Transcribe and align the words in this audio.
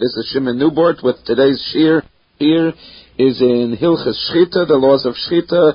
This 0.00 0.14
is 0.16 0.30
Shimon 0.32 0.60
Neubort 0.60 1.02
with 1.02 1.16
today's 1.24 1.60
shir. 1.72 2.04
Here 2.38 2.72
is 3.18 3.40
in 3.40 3.76
Hilchas 3.82 4.30
Shchita, 4.30 4.68
the 4.68 4.76
laws 4.76 5.04
of 5.04 5.14
Shchita, 5.14 5.74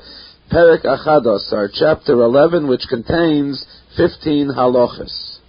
Perek 0.50 0.86
Achados, 0.86 1.52
our 1.52 1.68
chapter 1.68 2.14
11, 2.14 2.70
which 2.70 2.86
contains 2.88 3.66
15 3.98 4.48
halachas. 4.56 5.40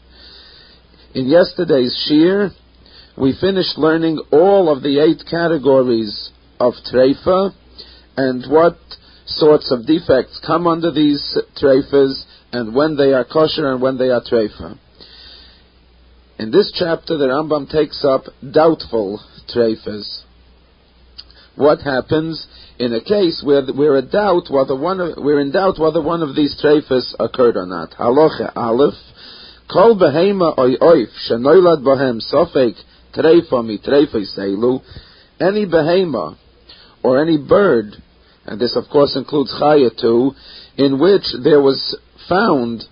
In 1.14 1.29
yesterday's 1.29 1.95
shir, 2.08 2.50
we 3.16 3.38
finished 3.40 3.79
learning 3.79 4.21
all 4.32 4.69
of 4.77 4.83
the 4.83 4.99
eight 4.99 5.22
categories 5.31 6.33
of 6.59 6.75
treifa 6.93 7.53
and 8.17 8.45
what 8.51 8.77
sorts 9.25 9.71
of 9.71 9.87
defects 9.87 10.41
come 10.45 10.67
under 10.67 10.91
these 10.91 11.38
treifas 11.63 12.25
and 12.51 12.75
when 12.75 12.97
they 12.97 13.13
are 13.13 13.25
kosher 13.25 13.71
and 13.71 13.81
when 13.81 13.99
they 13.99 14.09
are 14.09 14.21
treifa. 14.21 14.77
In 16.38 16.51
this 16.51 16.73
chapter, 16.77 17.16
the 17.16 17.27
Rambam 17.27 17.70
takes 17.70 18.05
up 18.05 18.24
doubtful 18.52 19.20
treifas. 19.55 20.23
What 21.54 21.80
happens 21.80 22.46
in 22.78 22.92
a 22.92 23.00
case 23.00 23.40
where 23.45 23.62
we're 23.72 23.98
in 23.98 24.09
doubt 24.09 24.50
whether 24.50 24.74
one 24.74 25.00
of, 25.00 25.18
we're 25.18 25.40
in 25.40 25.52
doubt 25.52 25.78
whether 25.78 26.02
one 26.02 26.23
of 26.23 26.34
these 26.34 26.60
treifas 26.60 27.14
occurred 27.20 27.56
or 27.56 27.66
not? 27.66 27.92
Halacha 27.92 28.52
Aleph, 28.56 28.95
Kol 29.73 29.96
behema 29.96 30.59
oy 30.59 30.74
oif 30.76 31.09
shenoilad 31.30 31.82
bohem 31.82 32.20
sofek 32.20 32.74
treifa 33.14 33.64
mi 33.64 33.78
treifa 33.78 34.24
seilu. 34.37 34.82
Any 35.40 35.66
behema 35.66 36.37
or 37.02 37.23
any 37.23 37.38
bird, 37.38 37.95
and 38.45 38.60
this 38.60 38.76
of 38.76 38.84
course 38.90 39.16
includes 39.16 39.54
chaya 39.60 39.90
too, 39.98 40.32
in 40.76 40.98
which 40.98 41.24
there 41.42 41.60
was 41.60 41.96
found 42.28 42.82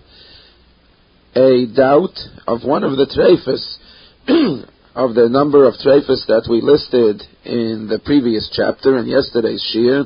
a 1.35 1.65
doubt 1.75 2.17
of 2.47 2.63
one 2.63 2.83
of 2.83 2.97
the 2.97 3.07
treifas 3.07 3.77
of 4.95 5.15
the 5.15 5.27
number 5.29 5.65
of 5.65 5.73
treifas 5.75 6.25
that 6.27 6.47
we 6.49 6.61
listed 6.61 7.21
in 7.43 7.87
the 7.87 7.99
previous 8.05 8.49
chapter 8.55 8.97
in 8.97 9.07
yesterday's 9.07 9.63
shir. 9.73 10.05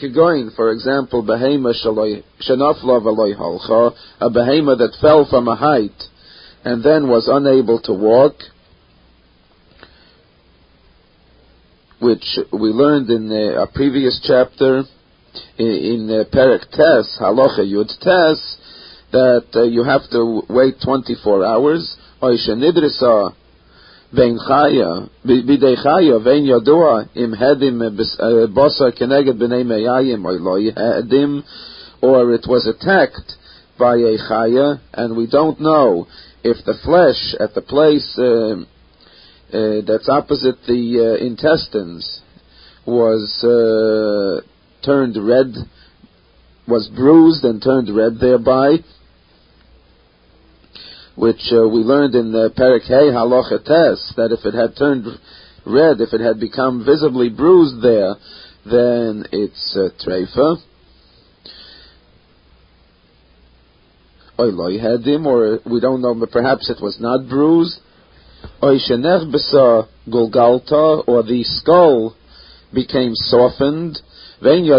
Kigoin, 0.00 0.54
for 0.54 0.72
example, 0.72 1.22
behema 1.22 1.72
shenafla 1.82 3.00
v'loy 3.00 3.34
halcha, 3.34 3.96
a 4.20 4.28
behema 4.28 4.76
that 4.76 4.96
fell 5.00 5.26
from 5.28 5.48
a 5.48 5.56
height 5.56 6.02
and 6.64 6.82
then 6.84 7.08
was 7.08 7.28
unable 7.32 7.80
to 7.80 7.92
walk, 7.94 8.34
which 12.00 12.38
we 12.52 12.70
learned 12.70 13.08
in 13.08 13.30
uh, 13.30 13.62
a 13.62 13.66
previous 13.72 14.20
chapter 14.26 14.82
in, 15.58 15.66
in 15.66 16.10
uh, 16.10 16.24
Perek 16.34 16.68
Tes, 16.72 17.18
Halacha 17.22 17.60
Yud 17.60 17.88
Tes, 18.00 18.58
that 19.16 19.46
uh, 19.54 19.62
you 19.62 19.82
have 19.82 20.04
to 20.10 20.42
wait 20.48 20.74
24 20.84 21.44
hours. 21.44 21.96
Oisha 22.20 23.32
vein 24.12 24.38
chaya, 24.38 25.08
bidei 25.24 25.76
chaya, 25.84 26.22
vein 26.22 26.44
yadua, 26.44 27.08
im 27.16 27.32
hedim 27.32 27.80
bosa 28.52 28.92
keneged 28.92 29.38
b'nei 29.40 29.64
meyayim, 29.64 30.24
or 30.24 30.32
lo 30.32 31.42
or 32.02 32.34
it 32.34 32.44
was 32.46 32.66
attacked 32.66 33.32
by 33.78 33.94
a 33.96 34.18
chaya, 34.28 34.80
and 34.92 35.16
we 35.16 35.26
don't 35.26 35.60
know 35.60 36.06
if 36.44 36.64
the 36.66 36.74
flesh 36.84 37.34
at 37.40 37.54
the 37.54 37.62
place 37.62 38.18
uh, 38.18 38.56
uh, 39.56 39.80
that's 39.86 40.08
opposite 40.08 40.56
the 40.66 41.16
uh, 41.18 41.24
intestines 41.24 42.20
was 42.86 43.42
uh, 43.42 44.46
turned 44.84 45.16
red, 45.16 45.52
was 46.68 46.88
bruised 46.94 47.44
and 47.44 47.62
turned 47.62 47.94
red 47.94 48.18
thereby, 48.20 48.76
which 51.16 51.40
uh, 51.50 51.66
we 51.66 51.80
learned 51.80 52.14
in 52.14 52.30
the 52.30 52.50
Perek 52.56 52.86
Hey 52.86 53.10
Halacha 53.10 53.64
that 54.16 54.36
if 54.38 54.44
it 54.44 54.54
had 54.54 54.76
turned 54.76 55.06
red, 55.64 56.00
if 56.00 56.12
it 56.12 56.20
had 56.20 56.38
become 56.38 56.84
visibly 56.84 57.30
bruised 57.30 57.82
there, 57.82 58.14
then 58.64 59.24
it's 59.32 59.76
uh, 59.76 59.88
treifa. 60.04 60.58
Oy 64.38 64.78
had 64.78 65.00
him, 65.06 65.26
or 65.26 65.60
we 65.64 65.80
don't 65.80 66.02
know, 66.02 66.14
but 66.14 66.30
perhaps 66.30 66.68
it 66.68 66.82
was 66.82 66.98
not 67.00 67.26
bruised. 67.28 67.80
Oy 68.62 68.76
shenech 68.76 69.32
besa 69.32 69.88
gulgalta, 70.08 71.08
or 71.08 71.22
the 71.22 71.42
skull 71.44 72.14
became 72.74 73.14
softened. 73.14 73.98
We 74.42 74.70
don't 74.70 74.76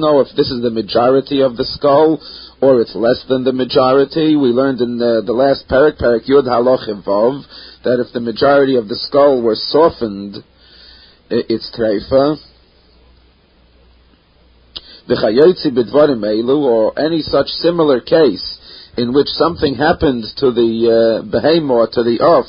know 0.00 0.20
if 0.20 0.28
this 0.34 0.50
is 0.50 0.62
the 0.62 0.70
majority 0.72 1.42
of 1.42 1.56
the 1.58 1.64
skull, 1.64 2.18
or 2.60 2.80
it's 2.80 2.94
less 2.94 3.24
than 3.28 3.44
the 3.44 3.52
majority. 3.52 4.36
We 4.36 4.48
learned 4.48 4.80
in 4.80 4.98
the, 4.98 5.22
the 5.24 5.32
last 5.32 5.68
parak, 5.68 6.00
parak 6.00 6.28
Yud 6.28 6.44
Haloch 6.44 6.88
Vav, 7.04 7.42
that 7.84 8.04
if 8.04 8.12
the 8.12 8.20
majority 8.20 8.76
of 8.76 8.88
the 8.88 8.96
skull 8.96 9.42
were 9.42 9.54
softened, 9.54 10.36
it's 11.28 11.70
treifa. 11.78 12.36
V'chayotzi 15.08 15.70
b'dvarim 15.70 16.24
eilu, 16.24 16.62
or 16.64 16.98
any 16.98 17.22
such 17.22 17.46
similar 17.48 18.00
case 18.00 18.58
in 18.96 19.12
which 19.12 19.28
something 19.28 19.74
happened 19.74 20.24
to 20.38 20.50
the 20.50 21.20
uh, 21.22 21.30
behemoth, 21.30 21.92
to 21.92 22.02
the 22.02 22.18
off, 22.24 22.46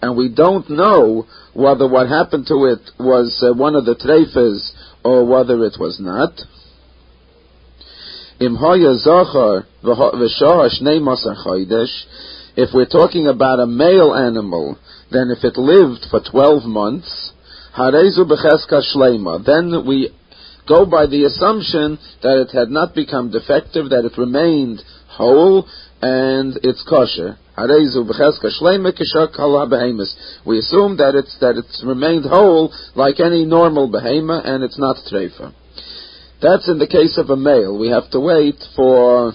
and 0.00 0.16
we 0.16 0.32
don't 0.32 0.70
know 0.70 1.26
whether 1.52 1.86
what 1.86 2.08
happened 2.08 2.46
to 2.46 2.64
it 2.64 2.80
was 2.98 3.44
uh, 3.44 3.52
one 3.52 3.76
of 3.76 3.84
the 3.84 3.94
treifas 3.94 4.72
or 5.04 5.26
whether 5.26 5.62
it 5.64 5.76
was 5.78 6.00
not. 6.00 6.32
If 8.42 8.52
we're 12.72 12.86
talking 12.86 13.26
about 13.26 13.60
a 13.60 13.66
male 13.66 14.14
animal, 14.14 14.78
then 15.10 15.30
if 15.30 15.44
it 15.44 15.58
lived 15.58 16.06
for 16.10 16.20
12 16.20 16.64
months, 16.64 17.32
then 17.76 18.00
we 19.86 20.10
go 20.66 20.86
by 20.86 21.04
the 21.04 21.24
assumption 21.26 21.98
that 22.22 22.38
it 22.38 22.50
had 22.56 22.70
not 22.70 22.94
become 22.94 23.30
defective, 23.30 23.90
that 23.90 24.06
it 24.06 24.16
remained 24.16 24.82
whole, 25.08 25.68
and 26.00 26.58
it's 26.62 26.82
kosher. 26.88 27.36
We 27.58 27.64
assume 30.58 30.96
that 30.96 31.14
it's, 31.14 31.36
that 31.40 31.56
it's 31.58 31.84
remained 31.84 32.24
whole 32.24 32.72
like 32.94 33.20
any 33.20 33.44
normal 33.44 33.90
behema, 33.90 34.42
and 34.46 34.64
it's 34.64 34.78
not 34.78 34.96
treifa. 35.12 35.52
That's 36.42 36.68
in 36.68 36.78
the 36.78 36.86
case 36.86 37.18
of 37.18 37.28
a 37.28 37.36
male. 37.36 37.78
We 37.78 37.88
have 37.88 38.10
to 38.10 38.20
wait 38.20 38.56
for 38.74 39.32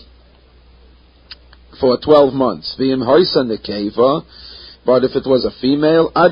for 1.79 1.97
12 2.03 2.33
months. 2.33 2.75
V'im 2.79 3.03
nekeva, 3.05 4.23
but 4.85 5.03
if 5.03 5.15
it 5.15 5.27
was 5.27 5.45
a 5.45 5.51
female, 5.61 6.11
ad 6.15 6.31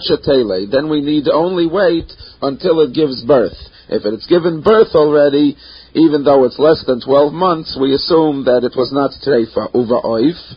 then 0.71 0.89
we 0.89 1.01
need 1.01 1.27
only 1.27 1.67
wait 1.67 2.11
until 2.41 2.81
it 2.81 2.93
gives 2.93 3.23
birth. 3.23 3.57
If 3.89 4.05
it's 4.05 4.25
given 4.25 4.61
birth 4.61 4.95
already, 4.95 5.57
even 5.93 6.23
though 6.23 6.45
it's 6.45 6.57
less 6.57 6.83
than 6.85 7.01
12 7.01 7.33
months, 7.33 7.77
we 7.79 7.93
assume 7.93 8.45
that 8.45 8.63
it 8.63 8.73
was 8.75 8.91
not 8.91 9.11
treifa 9.21 9.73
uva 9.75 10.01
oif. 10.01 10.55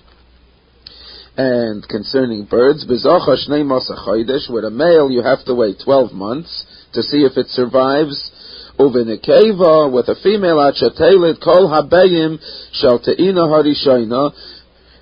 And 1.37 1.87
concerning 1.87 2.45
birds, 2.45 2.87
with 2.89 3.05
a 3.05 4.71
male 4.73 5.11
you 5.11 5.23
have 5.23 5.45
to 5.45 5.55
wait 5.55 5.77
12 5.85 6.13
months 6.13 6.65
to 6.95 7.03
see 7.03 7.25
if 7.25 7.37
it 7.37 7.49
survives 7.49 8.31
uvenekeva 8.79 9.93
with 9.93 10.09
a 10.09 10.17
female 10.23 10.57
achatelit 10.57 11.43
kol 11.43 11.69
habayim 11.69 12.39
shall 12.73 12.99
te'ina 12.99 13.47
harishayna 13.49 14.33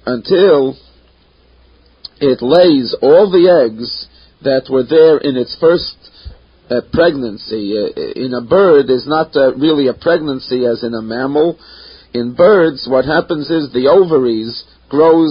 until 0.06 0.76
it 2.20 2.40
lays 2.40 2.94
all 3.02 3.30
the 3.30 3.50
eggs 3.50 4.06
that 4.42 4.68
were 4.70 4.84
there 4.84 5.18
in 5.18 5.36
its 5.36 5.56
first 5.58 5.96
uh, 6.70 6.80
pregnancy. 6.92 7.74
Uh, 7.76 8.00
in 8.14 8.34
a 8.34 8.40
bird 8.40 8.90
is 8.90 9.06
not 9.06 9.34
uh, 9.34 9.54
really 9.54 9.88
a 9.88 9.94
pregnancy 9.94 10.64
as 10.66 10.84
in 10.84 10.94
a 10.94 11.02
mammal. 11.02 11.58
In 12.12 12.34
birds, 12.34 12.86
what 12.88 13.04
happens 13.04 13.50
is 13.50 13.72
the 13.72 13.88
ovaries 13.88 14.64
grow 14.88 15.26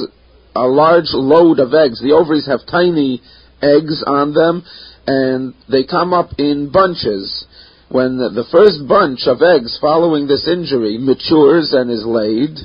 a 0.55 0.67
large 0.67 1.13
load 1.13 1.59
of 1.59 1.73
eggs. 1.73 2.01
The 2.01 2.11
ovaries 2.11 2.47
have 2.47 2.67
tiny 2.69 3.21
eggs 3.61 4.03
on 4.05 4.33
them, 4.33 4.63
and 5.07 5.53
they 5.69 5.85
come 5.85 6.13
up 6.13 6.31
in 6.37 6.71
bunches 6.71 7.47
when 7.89 8.17
the 8.17 8.45
first 8.51 8.87
bunch 8.87 9.27
of 9.27 9.41
eggs 9.41 9.77
following 9.79 10.27
this 10.27 10.47
injury 10.47 10.97
matures 10.97 11.73
and 11.73 11.91
is 11.91 12.05
laid, 12.05 12.57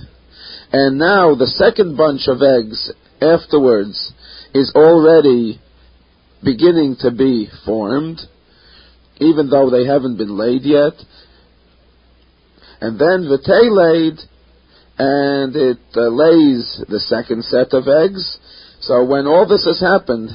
and 0.72 0.98
now 0.98 1.34
the 1.34 1.46
second 1.46 1.96
bunch 1.96 2.28
of 2.28 2.40
eggs 2.42 2.92
afterwards 3.20 4.12
is 4.54 4.72
already 4.74 5.60
beginning 6.42 6.96
to 7.00 7.10
be 7.10 7.48
formed, 7.64 8.20
even 9.18 9.50
though 9.50 9.70
they 9.70 9.86
haven't 9.86 10.16
been 10.16 10.36
laid 10.36 10.62
yet, 10.62 10.94
and 12.80 12.98
then 12.98 13.28
the 13.28 13.42
tay 13.42 13.68
laid, 13.68 14.18
and 14.98 15.56
it 15.56 15.78
uh, 15.96 16.08
lays 16.08 16.84
the 16.88 17.00
second 17.00 17.44
set 17.44 17.72
of 17.72 17.88
eggs. 17.88 18.38
So 18.80 19.04
when 19.04 19.26
all 19.26 19.46
this 19.46 19.64
has 19.64 19.80
happened, 19.80 20.30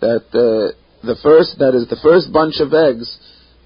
that 0.00 0.26
uh, 0.30 0.74
the 1.06 1.16
first, 1.22 1.58
that 1.58 1.74
is 1.74 1.88
the 1.88 1.98
first 2.02 2.32
bunch 2.32 2.60
of 2.60 2.72
eggs 2.72 3.18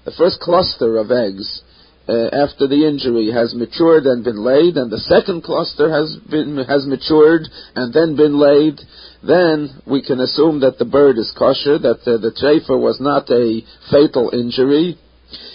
the 0.05 0.11
first 0.17 0.39
cluster 0.39 0.97
of 0.97 1.11
eggs 1.11 1.61
uh, 2.07 2.27
after 2.35 2.67
the 2.67 2.85
injury 2.85 3.31
has 3.31 3.55
matured 3.55 4.03
and 4.03 4.23
been 4.23 4.43
laid, 4.43 4.75
and 4.75 4.91
the 4.91 4.99
second 4.99 5.43
cluster 5.43 5.89
has 5.89 6.17
been 6.29 6.57
has 6.67 6.85
matured 6.85 7.47
and 7.75 7.93
then 7.93 8.15
been 8.15 8.37
laid, 8.37 8.75
then 9.23 9.69
we 9.87 10.03
can 10.03 10.19
assume 10.19 10.59
that 10.59 10.77
the 10.77 10.85
bird 10.85 11.17
is 11.17 11.31
kosher, 11.37 11.79
that 11.79 12.03
uh, 12.03 12.19
the 12.19 12.35
treifa 12.35 12.75
was 12.75 12.99
not 12.99 13.31
a 13.31 13.63
fatal 13.89 14.31
injury, 14.33 14.99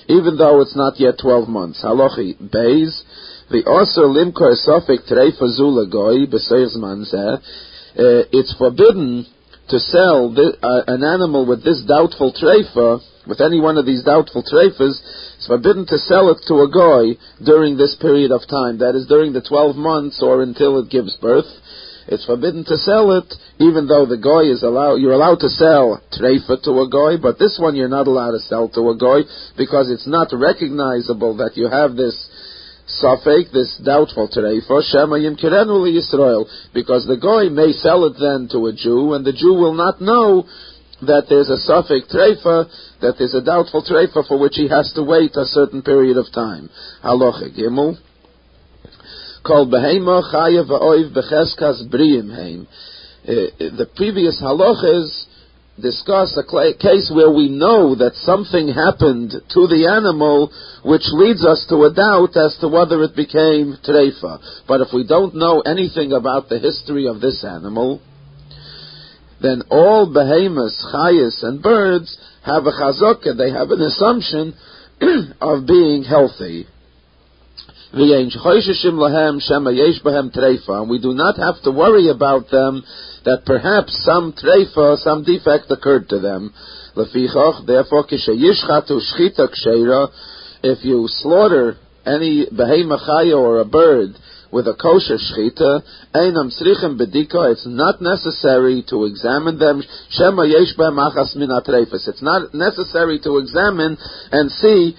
even 0.08 0.38
though 0.38 0.62
it's 0.62 0.76
not 0.76 0.98
yet 0.98 1.20
12 1.20 1.48
months. 1.48 1.84
Halachi 1.84 2.32
beis, 2.40 2.96
the 3.50 3.64
also 3.68 4.08
limkor 4.08 4.56
sofik 4.56 5.04
treifa 5.04 5.52
zula. 5.52 5.84
Uh, 7.98 8.24
it's 8.32 8.54
forbidden 8.56 9.26
to 9.68 9.78
sell 9.78 10.32
this, 10.32 10.56
uh, 10.62 10.82
an 10.86 11.04
animal 11.04 11.44
with 11.44 11.62
this 11.62 11.82
doubtful 11.86 12.32
treifa, 12.32 13.00
with 13.28 13.40
any 13.40 13.60
one 13.60 13.76
of 13.76 13.84
these 13.84 14.02
doubtful 14.02 14.42
treifas, 14.42 14.96
it's 15.36 15.46
forbidden 15.46 15.86
to 15.86 15.98
sell 15.98 16.30
it 16.30 16.40
to 16.48 16.64
a 16.64 16.70
goy 16.72 17.20
during 17.44 17.76
this 17.76 17.94
period 18.00 18.32
of 18.32 18.48
time. 18.48 18.78
That 18.78 18.96
is 18.96 19.06
during 19.06 19.32
the 19.32 19.44
12 19.44 19.76
months 19.76 20.22
or 20.22 20.42
until 20.42 20.80
it 20.80 20.90
gives 20.90 21.14
birth. 21.16 21.46
It's 22.08 22.24
forbidden 22.24 22.64
to 22.64 22.78
sell 22.78 23.12
it, 23.12 23.28
even 23.60 23.86
though 23.86 24.06
the 24.06 24.16
goy 24.16 24.48
is 24.48 24.62
allowed. 24.62 24.96
You're 24.96 25.12
allowed 25.12 25.40
to 25.40 25.50
sell 25.50 26.00
treifa 26.08 26.62
to 26.64 26.80
a 26.80 26.88
goy, 26.88 27.20
but 27.20 27.38
this 27.38 27.58
one 27.60 27.76
you're 27.76 27.92
not 27.92 28.08
allowed 28.08 28.32
to 28.32 28.40
sell 28.40 28.70
to 28.70 28.88
a 28.88 28.96
goy 28.96 29.28
because 29.58 29.90
it's 29.90 30.08
not 30.08 30.32
recognizable 30.32 31.36
that 31.36 31.52
you 31.54 31.68
have 31.68 31.96
this 31.96 32.16
Safek, 32.88 33.52
this 33.52 33.76
doubtful 33.84 34.28
treifa, 34.28 34.80
Shema 34.80 35.20
Yimkirenu 35.20 35.84
Yisrael, 35.92 36.48
because 36.72 37.06
the 37.06 37.18
goy 37.20 37.50
may 37.50 37.72
sell 37.72 38.06
it 38.06 38.16
then 38.18 38.48
to 38.52 38.66
a 38.66 38.72
Jew, 38.72 39.12
and 39.12 39.26
the 39.26 39.32
Jew 39.36 39.52
will 39.52 39.74
not 39.74 40.00
know 40.00 40.48
that 41.02 41.26
there's 41.28 41.48
a 41.48 41.58
Safek 41.70 42.10
treifa, 42.10 42.66
that 43.00 43.14
there's 43.18 43.34
a 43.34 43.42
doubtful 43.42 43.84
treifa 43.84 44.26
for 44.26 44.38
which 44.38 44.54
he 44.56 44.68
has 44.68 44.92
to 44.94 45.02
wait 45.02 45.36
a 45.36 45.44
certain 45.44 45.82
period 45.82 46.16
of 46.16 46.26
time. 46.32 46.68
Halacha 47.04 47.56
Gimel. 47.56 47.96
Called 49.44 49.70
Behema 49.70 50.22
Chaya 50.34 50.68
Va'oiv 50.68 51.14
Becheskas 51.14 51.88
Briim 51.88 52.34
Heim. 52.34 52.66
Uh, 53.22 53.76
the 53.76 53.88
previous 53.94 54.40
halachas 54.42 55.26
discuss 55.80 56.36
a 56.36 56.74
case 56.74 57.10
where 57.14 57.30
we 57.30 57.48
know 57.48 57.94
that 57.94 58.14
something 58.26 58.68
happened 58.68 59.30
to 59.30 59.66
the 59.70 59.86
animal 59.86 60.50
which 60.84 61.06
leads 61.12 61.44
us 61.46 61.64
to 61.68 61.84
a 61.84 61.94
doubt 61.94 62.36
as 62.36 62.56
to 62.60 62.68
whether 62.68 63.02
it 63.04 63.14
became 63.14 63.78
treifa. 63.86 64.64
But 64.66 64.80
if 64.80 64.88
we 64.92 65.06
don't 65.06 65.36
know 65.36 65.60
anything 65.60 66.12
about 66.12 66.48
the 66.48 66.58
history 66.58 67.06
of 67.06 67.20
this 67.20 67.44
animal, 67.44 68.02
then 69.40 69.62
all 69.70 70.12
behemoths, 70.12 70.84
chayas, 70.92 71.42
and 71.44 71.62
birds 71.62 72.16
have 72.44 72.66
a 72.66 72.72
chazokah, 72.72 73.36
they 73.36 73.50
have 73.50 73.70
an 73.70 73.82
assumption 73.82 74.54
of 75.40 75.66
being 75.66 76.02
healthy. 76.02 76.66
And 77.90 78.02
we 80.90 80.98
do 81.00 81.14
not 81.14 81.38
have 81.38 81.62
to 81.62 81.70
worry 81.70 82.10
about 82.10 82.50
them 82.50 82.82
that 83.24 83.44
perhaps 83.46 84.04
some 84.04 84.32
treifa, 84.32 84.98
some 84.98 85.24
defect 85.24 85.70
occurred 85.70 86.08
to 86.10 86.18
them. 86.18 86.52
Therefore, 86.94 88.04
if 90.60 90.84
you 90.84 91.08
slaughter 91.08 91.76
any 92.04 92.46
behemah 92.52 93.34
or 93.36 93.60
a 93.60 93.64
bird 93.64 94.16
with 94.52 94.66
a 94.66 94.74
kosher 94.74 95.18
shchita, 95.18 95.82
einam 96.14 96.48
srichem 96.50 96.96
bedika, 96.98 97.52
it's 97.52 97.66
not 97.66 98.00
necessary 98.00 98.84
to 98.88 99.04
examine 99.04 99.58
them. 99.58 99.82
Shema 100.10 100.42
yesh 100.42 100.74
achas 100.76 101.36
min 101.36 101.50
It's 101.52 102.22
not 102.22 102.54
necessary 102.54 103.20
to 103.20 103.38
examine 103.38 103.96
and 104.32 104.50
see 104.50 104.96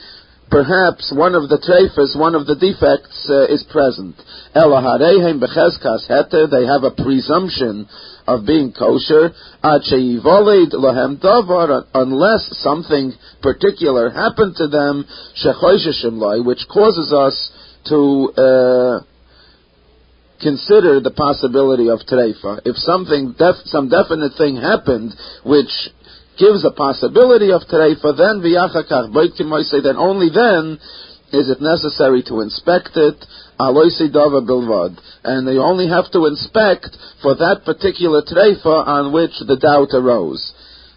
perhaps 0.49 1.13
one 1.15 1.35
of 1.35 1.49
the 1.49 1.57
treifas, 1.61 2.17
one 2.17 2.35
of 2.35 2.45
the 2.45 2.55
defects 2.55 3.29
uh, 3.29 3.45
is 3.45 3.63
present. 3.71 4.15
Elaharehem 4.55 5.39
becheskas 5.39 6.09
heter, 6.09 6.49
they 6.49 6.65
have 6.65 6.83
a 6.83 6.91
presumption 6.91 7.87
of 8.27 8.45
being 8.45 8.73
kosher, 8.73 9.31
unless 11.93 12.43
something 12.61 13.13
particular 13.41 14.09
happened 14.09 14.55
to 14.55 14.67
them, 14.67 15.05
which 16.45 16.65
causes 16.69 17.13
us 17.13 17.51
to 17.85 18.33
uh, 18.37 18.99
consider 20.41 20.99
the 20.99 21.11
possibility 21.11 21.89
of 21.89 21.99
treifa. 22.07 22.61
If 22.65 22.77
something, 22.77 23.35
def- 23.37 23.65
some 23.65 23.89
definite 23.89 24.33
thing 24.37 24.55
happened, 24.55 25.13
which 25.43 25.71
gives 26.39 26.63
a 26.63 26.71
possibility 26.71 27.51
of 27.51 27.61
treifa, 27.67 28.15
then 28.15 28.39
v'yachakach 28.39 29.11
say 29.65 29.81
then 29.81 29.97
only 29.97 30.29
then 30.29 30.79
is 31.31 31.49
it 31.49 31.61
necessary 31.61 32.23
to 32.23 32.41
inspect 32.41 32.95
it 32.95 33.23
and 33.59 35.47
they 35.47 35.57
only 35.57 35.87
have 35.89 36.09
to 36.11 36.25
inspect 36.25 36.95
for 37.21 37.35
that 37.35 37.63
particular 37.65 38.21
treifa 38.21 38.87
on 38.87 39.11
which 39.11 39.37
the 39.45 39.57
doubt 39.57 39.89
arose. 39.93 40.53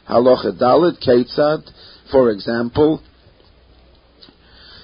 Halacha 0.08 0.56
Dalit 0.56 1.04
Ketzad, 1.04 1.68
for 2.10 2.30
example, 2.30 3.02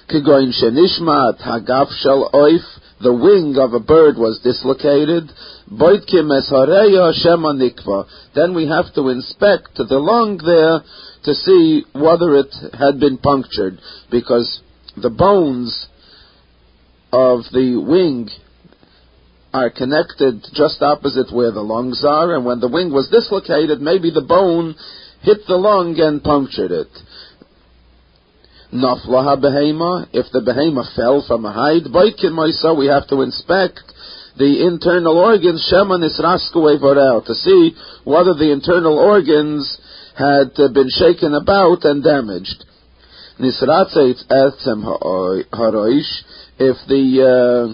Kigoin 0.09 0.51
Shenishmat 0.51 1.41
Hagaf 1.41 1.89
Shel 2.01 2.29
Oif, 2.33 2.78
the 3.01 3.13
wing 3.13 3.55
of 3.57 3.73
a 3.73 3.79
bird 3.79 4.17
was 4.17 4.39
dislocated. 4.43 5.31
Then 8.35 8.55
we 8.55 8.67
have 8.67 8.93
to 8.95 9.09
inspect 9.09 9.75
the 9.75 9.99
lung 9.99 10.37
there 10.37 10.81
to 11.23 11.33
see 11.33 11.83
whether 11.93 12.35
it 12.35 12.53
had 12.77 12.99
been 12.99 13.17
punctured, 13.17 13.79
because 14.11 14.61
the 14.95 15.09
bones 15.09 15.87
of 17.11 17.41
the 17.51 17.75
wing 17.77 18.29
are 19.53 19.69
connected 19.69 20.45
just 20.53 20.81
opposite 20.81 21.33
where 21.33 21.51
the 21.51 21.61
lungs 21.61 22.03
are, 22.05 22.35
and 22.35 22.45
when 22.45 22.59
the 22.59 22.69
wing 22.69 22.91
was 22.91 23.09
dislocated, 23.09 23.81
maybe 23.81 24.11
the 24.11 24.21
bone 24.21 24.75
hit 25.21 25.39
the 25.47 25.55
lung 25.55 25.99
and 25.99 26.23
punctured 26.23 26.71
it. 26.71 26.87
Naflaha 28.73 29.41
behema, 29.41 30.07
if 30.13 30.31
the 30.31 30.41
behema 30.41 30.95
fell 30.95 31.23
from 31.27 31.43
a 31.45 31.51
height, 31.51 31.83
baikin 31.85 32.33
moisa, 32.33 32.77
we 32.77 32.85
have 32.85 33.07
to 33.07 33.21
inspect 33.21 33.81
the 34.37 34.65
internal 34.65 35.17
organs, 35.17 35.67
shema 35.69 35.97
nisrasku 35.97 37.25
to 37.25 37.33
see 37.33 37.75
whether 38.03 38.33
the 38.35 38.51
internal 38.51 38.97
organs 38.97 39.79
had 40.15 40.53
been 40.73 40.89
shaken 40.89 41.33
about 41.33 41.83
and 41.83 42.03
damaged. 42.03 42.63
Nisratze 43.39 44.23
etzem 44.29 44.83
haroish, 45.51 46.23
if 46.59 46.77
the 46.87 47.73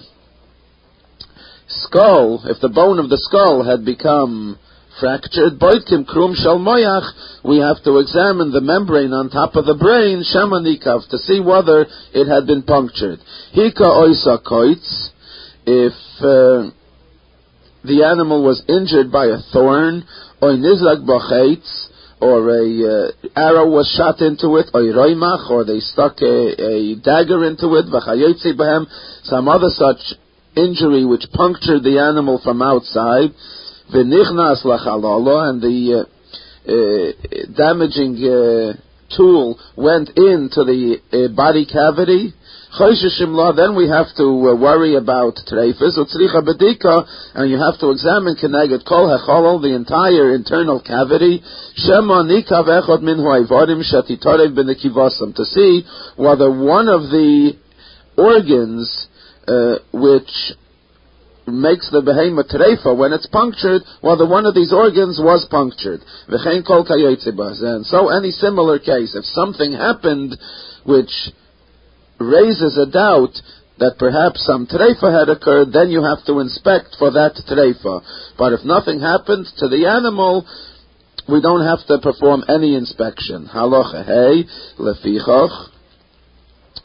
skull, 1.68 2.42
if 2.46 2.60
the 2.62 2.68
bone 2.68 2.98
of 2.98 3.10
the 3.10 3.18
skull 3.18 3.64
had 3.64 3.84
become 3.84 4.58
fractured, 5.00 5.58
boitkim 5.58 6.04
krum 6.06 6.34
shal 6.34 6.58
moyach, 6.58 7.42
we 7.44 7.58
have 7.58 7.82
to 7.84 7.98
examine 7.98 8.50
the 8.52 8.60
membrane 8.60 9.12
on 9.12 9.30
top 9.30 9.54
of 9.56 9.66
the 9.66 9.74
brain, 9.74 10.24
shamanikav, 10.24 11.08
to 11.10 11.18
see 11.18 11.40
whether 11.40 11.86
it 12.14 12.26
had 12.26 12.46
been 12.46 12.62
punctured. 12.62 13.20
Hika 13.54 13.84
oisa 13.84 14.42
koitz, 14.42 15.10
if 15.66 15.96
uh, 16.20 16.70
the 17.84 18.04
animal 18.04 18.42
was 18.42 18.62
injured 18.68 19.12
by 19.12 19.26
a 19.26 19.38
thorn, 19.52 20.04
nizrak 20.42 21.04
bachetz, 21.04 21.88
or 22.20 22.48
a 22.48 22.64
uh, 22.64 23.12
arrow 23.36 23.68
was 23.68 23.92
shot 23.92 24.22
into 24.22 24.56
it, 24.56 24.70
or 24.72 24.80
or 24.80 25.64
they 25.64 25.80
stuck 25.80 26.16
a, 26.22 26.34
a 26.56 26.96
dagger 26.96 27.44
into 27.44 27.76
it, 27.76 27.86
behem, 27.92 28.86
some 29.24 29.48
other 29.48 29.68
such 29.68 30.00
injury 30.56 31.04
which 31.04 31.26
punctured 31.32 31.84
the 31.84 32.00
animal 32.00 32.40
from 32.42 32.62
outside, 32.62 33.30
v'nichnas 33.92 34.64
lachalala, 34.64 35.50
and 35.50 35.62
the 35.62 35.78
uh, 35.94 36.04
uh, 36.68 37.12
damaging 37.56 38.16
uh, 38.24 38.72
tool 39.16 39.58
went 39.76 40.08
into 40.10 40.64
the 40.64 40.98
uh, 41.12 41.28
body 41.34 41.64
cavity, 41.66 42.34
then 42.78 43.76
we 43.76 43.88
have 43.88 44.08
to 44.16 44.26
worry 44.34 44.96
about 44.96 45.36
bedika, 45.46 47.06
and 47.34 47.50
you 47.50 47.56
have 47.56 47.78
to 47.78 47.90
examine 47.90 48.36
keneget 48.36 48.84
kol 48.84 49.06
hecholol, 49.08 49.62
the 49.62 49.74
entire 49.74 50.34
internal 50.34 50.80
cavity, 50.80 51.40
shema 51.76 52.24
nikav 52.24 52.66
echot 52.66 53.02
min 53.02 53.18
huayvodim 53.18 53.82
shatitorev 53.82 54.54
benekivosam, 54.54 55.34
to 55.34 55.44
see 55.44 55.84
whether 56.16 56.50
one 56.50 56.88
of 56.88 57.02
the 57.02 57.56
organs 58.18 59.06
uh, 59.46 59.76
which 59.92 60.52
makes 61.46 61.90
the 61.90 62.02
behemoth 62.02 62.48
treifa 62.48 62.96
when 62.96 63.12
it's 63.12 63.26
punctured, 63.26 63.82
whether 64.00 64.26
one 64.26 64.46
of 64.46 64.54
these 64.54 64.72
organs 64.72 65.18
was 65.22 65.46
punctured. 65.50 66.00
And 66.28 67.86
so 67.86 68.08
any 68.08 68.30
similar 68.30 68.78
case, 68.78 69.14
if 69.14 69.24
something 69.26 69.72
happened 69.72 70.36
which 70.84 71.12
raises 72.18 72.78
a 72.78 72.90
doubt 72.90 73.34
that 73.78 73.98
perhaps 73.98 74.44
some 74.44 74.66
treifa 74.66 75.12
had 75.12 75.28
occurred, 75.28 75.72
then 75.72 75.90
you 75.90 76.02
have 76.02 76.24
to 76.26 76.40
inspect 76.40 76.96
for 76.98 77.10
that 77.12 77.36
treifa. 77.46 78.02
But 78.38 78.52
if 78.52 78.64
nothing 78.64 79.00
happened 79.00 79.46
to 79.58 79.68
the 79.68 79.86
animal, 79.86 80.46
we 81.28 81.40
don't 81.40 81.64
have 81.64 81.86
to 81.86 81.98
perform 81.98 82.44
any 82.48 82.74
inspection. 82.74 83.48
Halacha 83.52 84.04
hey 84.04 84.44
lefichach 84.78 85.76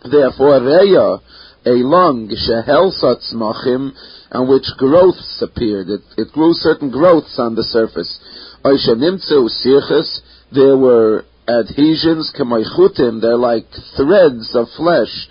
Therefore, 0.03 0.60
reya, 0.60 1.20
a 1.65 1.77
lung, 1.86 2.30
shehelsat 2.30 3.34
machim, 3.34 3.94
and 4.32 4.50
which 4.50 4.65
growths 4.77 5.41
appeared. 5.41 5.89
It, 5.89 6.01
it 6.18 6.32
grew 6.32 6.53
certain 6.53 6.89
growths 6.89 7.38
on 7.38 7.56
the 7.56 7.63
surface. 7.63 8.20
There 10.53 10.77
were 10.77 11.25
adhesions, 11.48 12.34
kemoichutim, 12.38 13.22
they're 13.22 13.38
like 13.38 13.65
threads 13.96 14.56
of 14.56 14.68
flesh, 14.77 15.27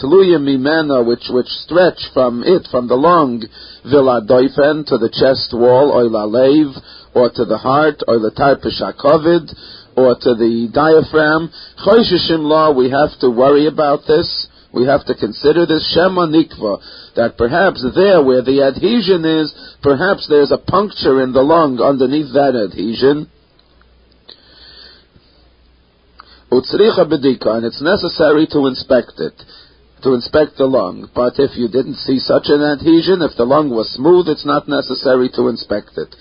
Tluya 0.00 0.38
mimena, 0.38 1.04
which, 1.06 1.28
which 1.30 1.48
stretch 1.64 2.10
from 2.12 2.44
it, 2.44 2.68
from 2.70 2.86
the 2.86 2.96
lung, 2.96 3.42
viladoifen, 3.86 4.84
to 4.86 4.98
the 4.98 5.08
chest 5.08 5.56
wall, 5.56 5.90
or 5.90 6.04
lalev, 6.04 6.76
or 7.14 7.30
to 7.30 7.44
the 7.46 7.56
heart, 7.56 8.02
or 8.06 8.18
the 8.18 8.30
tarpishakovid, 8.30 9.48
or 9.96 10.14
to 10.20 10.34
the 10.34 10.68
diaphragm. 10.72 11.48
Choshishim 11.80 12.76
we 12.76 12.90
have 12.90 13.18
to 13.20 13.30
worry 13.30 13.66
about 13.66 14.00
this. 14.06 14.48
We 14.76 14.84
have 14.84 15.06
to 15.06 15.14
consider 15.14 15.64
this 15.64 15.90
Shema 15.94 16.26
Nikva, 16.26 17.14
that 17.16 17.38
perhaps 17.38 17.82
there 17.94 18.22
where 18.22 18.42
the 18.42 18.60
adhesion 18.60 19.24
is, 19.24 19.48
perhaps 19.82 20.28
there's 20.28 20.52
a 20.52 20.58
puncture 20.58 21.22
in 21.22 21.32
the 21.32 21.40
lung 21.40 21.80
underneath 21.80 22.34
that 22.34 22.52
adhesion. 22.52 23.30
Utsricha 26.52 27.08
bedika, 27.08 27.56
and 27.56 27.64
it's 27.64 27.80
necessary 27.80 28.46
to 28.52 28.66
inspect 28.66 29.16
it 29.16 29.32
to 30.02 30.14
inspect 30.14 30.56
the 30.56 30.66
lung. 30.66 31.08
But 31.14 31.34
if 31.38 31.56
you 31.56 31.68
didn't 31.68 31.96
see 31.96 32.18
such 32.20 32.46
an 32.46 32.62
adhesion, 32.62 33.22
if 33.22 33.34
the 33.36 33.48
lung 33.48 33.70
was 33.70 33.90
smooth, 33.90 34.28
it's 34.28 34.44
not 34.44 34.68
necessary 34.68 35.30
to 35.34 35.48
inspect 35.48 35.96
it. 35.96 36.14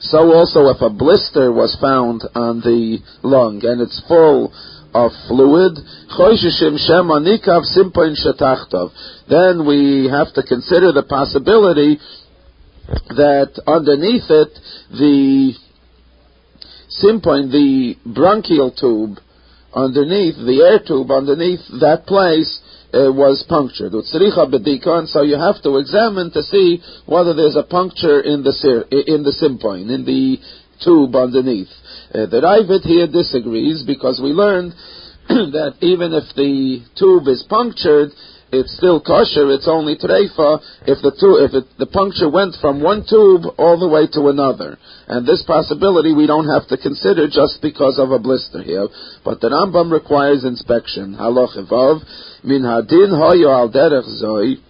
So 0.00 0.18
also 0.32 0.60
if 0.70 0.80
a 0.80 0.90
blister 0.90 1.52
was 1.52 1.76
found 1.80 2.22
on 2.34 2.60
the 2.60 2.98
lung 3.22 3.60
and 3.64 3.80
it's 3.82 4.00
full 4.08 4.54
of 4.96 5.12
fluid, 5.28 5.76
then 9.28 9.66
we 9.66 10.08
have 10.08 10.32
to 10.32 10.42
consider 10.42 10.92
the 10.92 11.04
possibility 11.06 11.98
that 13.12 13.60
underneath 13.66 14.30
it, 14.30 14.58
the 14.90 15.52
simpoin, 16.88 17.50
the 17.52 17.96
bronchial 18.06 18.70
tube, 18.72 19.18
underneath, 19.74 20.36
the 20.36 20.62
air 20.64 20.78
tube 20.80 21.10
underneath 21.10 21.60
that 21.80 22.06
place 22.06 22.60
uh, 22.94 23.12
was 23.12 23.44
punctured. 23.48 23.92
And 23.92 25.08
so 25.08 25.22
you 25.22 25.36
have 25.36 25.62
to 25.62 25.76
examine 25.76 26.30
to 26.32 26.42
see 26.42 26.80
whether 27.04 27.34
there's 27.34 27.56
a 27.56 27.64
puncture 27.64 28.20
in 28.20 28.42
the 28.42 28.52
in 28.88 29.22
the 29.22 29.34
simpoin, 29.36 29.90
in 29.92 30.06
the 30.06 30.38
tube 30.82 31.14
underneath. 31.14 31.72
Uh, 32.14 32.26
the 32.26 32.40
Ravid 32.40 32.82
here 32.82 33.06
disagrees 33.06 33.82
because 33.86 34.20
we 34.22 34.30
learned 34.30 34.72
that 35.28 35.74
even 35.80 36.12
if 36.14 36.24
the 36.36 36.84
tube 36.96 37.26
is 37.28 37.44
punctured, 37.48 38.10
it's 38.52 38.76
still 38.76 39.00
kosher, 39.00 39.50
it's 39.50 39.66
only 39.66 39.96
treifa 39.96 40.62
if 40.86 41.02
the 41.02 41.10
tu- 41.10 41.42
if 41.42 41.52
it, 41.52 41.66
the 41.78 41.86
puncture 41.86 42.30
went 42.30 42.54
from 42.60 42.80
one 42.80 43.02
tube 43.02 43.42
all 43.58 43.74
the 43.78 43.88
way 43.88 44.06
to 44.06 44.28
another. 44.28 44.78
And 45.08 45.26
this 45.26 45.42
possibility 45.42 46.14
we 46.14 46.26
don't 46.26 46.46
have 46.46 46.68
to 46.68 46.78
consider 46.78 47.26
just 47.26 47.60
because 47.60 47.98
of 47.98 48.12
a 48.12 48.20
blister 48.20 48.62
here. 48.62 48.86
But 49.24 49.40
the 49.40 49.50
Rambam 49.50 49.90
requires 49.90 50.44
inspection. 50.44 51.16
Haloch 51.18 51.58
evav, 51.58 52.00
min 52.44 52.62
hadin 52.62 53.10
hoyo 53.10 53.50
al 53.50 53.68
derech 53.68 54.06
zoi, 54.22 54.62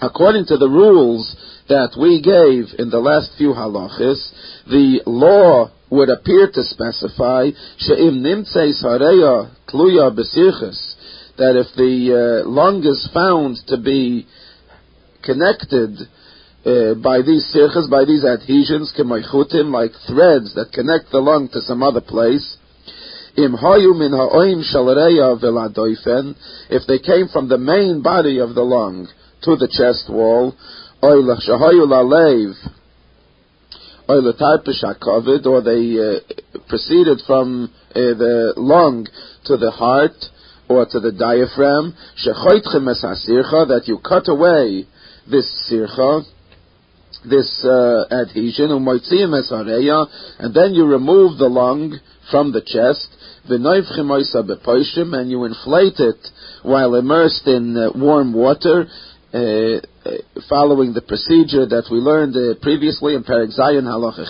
according 0.00 0.46
to 0.46 0.56
the 0.56 0.68
rules 0.68 1.34
that 1.68 1.96
we 1.98 2.22
gave 2.22 2.78
in 2.78 2.90
the 2.90 2.98
last 2.98 3.32
few 3.36 3.52
halachas, 3.52 4.32
the 4.66 5.02
law 5.06 5.70
would 5.90 6.08
appear 6.08 6.50
to 6.52 6.62
specify 6.62 7.50
she'im 7.78 8.22
nimtzeis 8.22 8.82
hareya 8.84 9.50
tluya 9.68 10.10
besirchis, 10.14 10.94
that 11.36 11.56
if 11.56 11.66
the 11.76 12.42
uh, 12.44 12.48
lung 12.48 12.84
is 12.84 13.08
found 13.12 13.56
to 13.66 13.76
be 13.76 14.26
connected 15.22 15.98
uh, 16.64 16.94
by 16.94 17.22
these 17.22 17.46
sirchas, 17.54 17.88
by 17.90 18.04
these 18.04 18.24
adhesions, 18.24 18.92
kemaichutim, 18.98 19.72
like 19.72 19.92
threads 20.06 20.54
that 20.54 20.72
connect 20.72 21.10
the 21.10 21.18
lung 21.18 21.48
to 21.48 21.60
some 21.60 21.82
other 21.82 22.00
place, 22.00 22.56
if 23.40 23.52
they 26.88 26.98
came 26.98 27.28
from 27.28 27.48
the 27.48 27.58
main 27.58 28.02
body 28.02 28.38
of 28.40 28.54
the 28.56 28.62
lung 28.62 29.06
to 29.42 29.56
the 29.56 29.68
chest 29.68 30.10
wall, 30.12 30.54
or 35.46 35.62
they 35.62 35.98
uh, 35.98 36.20
proceeded 36.68 37.20
from 37.26 37.70
uh, 37.90 37.92
the 37.94 38.54
lung 38.56 39.06
to 39.44 39.56
the 39.56 39.70
heart, 39.70 40.16
or 40.68 40.86
to 40.86 41.00
the 41.00 41.12
diaphragm, 41.12 41.94
that 43.68 43.82
you 43.86 43.98
cut 43.98 44.28
away 44.28 44.86
this 45.30 45.46
sircha, 45.70 46.24
this 47.28 47.64
uh, 47.64 48.04
adhesion, 48.10 48.70
and 48.70 50.54
then 50.54 50.74
you 50.74 50.86
remove 50.86 51.38
the 51.38 51.48
lung 51.48 51.98
from 52.30 52.52
the 52.52 52.60
chest, 52.60 53.08
and 53.48 55.30
you 55.30 55.44
inflate 55.44 55.98
it 55.98 56.28
while 56.62 56.94
immersed 56.94 57.46
in 57.46 57.76
uh, 57.76 57.90
warm 57.94 58.32
water, 58.32 58.86
uh, 59.32 59.38
uh 59.38 59.80
following 60.48 60.94
the 60.94 61.02
procedure 61.02 61.66
that 61.66 61.88
we 61.90 61.98
learned 61.98 62.36
uh, 62.36 62.58
previously 62.62 63.14
in 63.14 63.24
Perek 63.24 63.56
Zayin 63.58 63.84
Halacha 63.84 64.24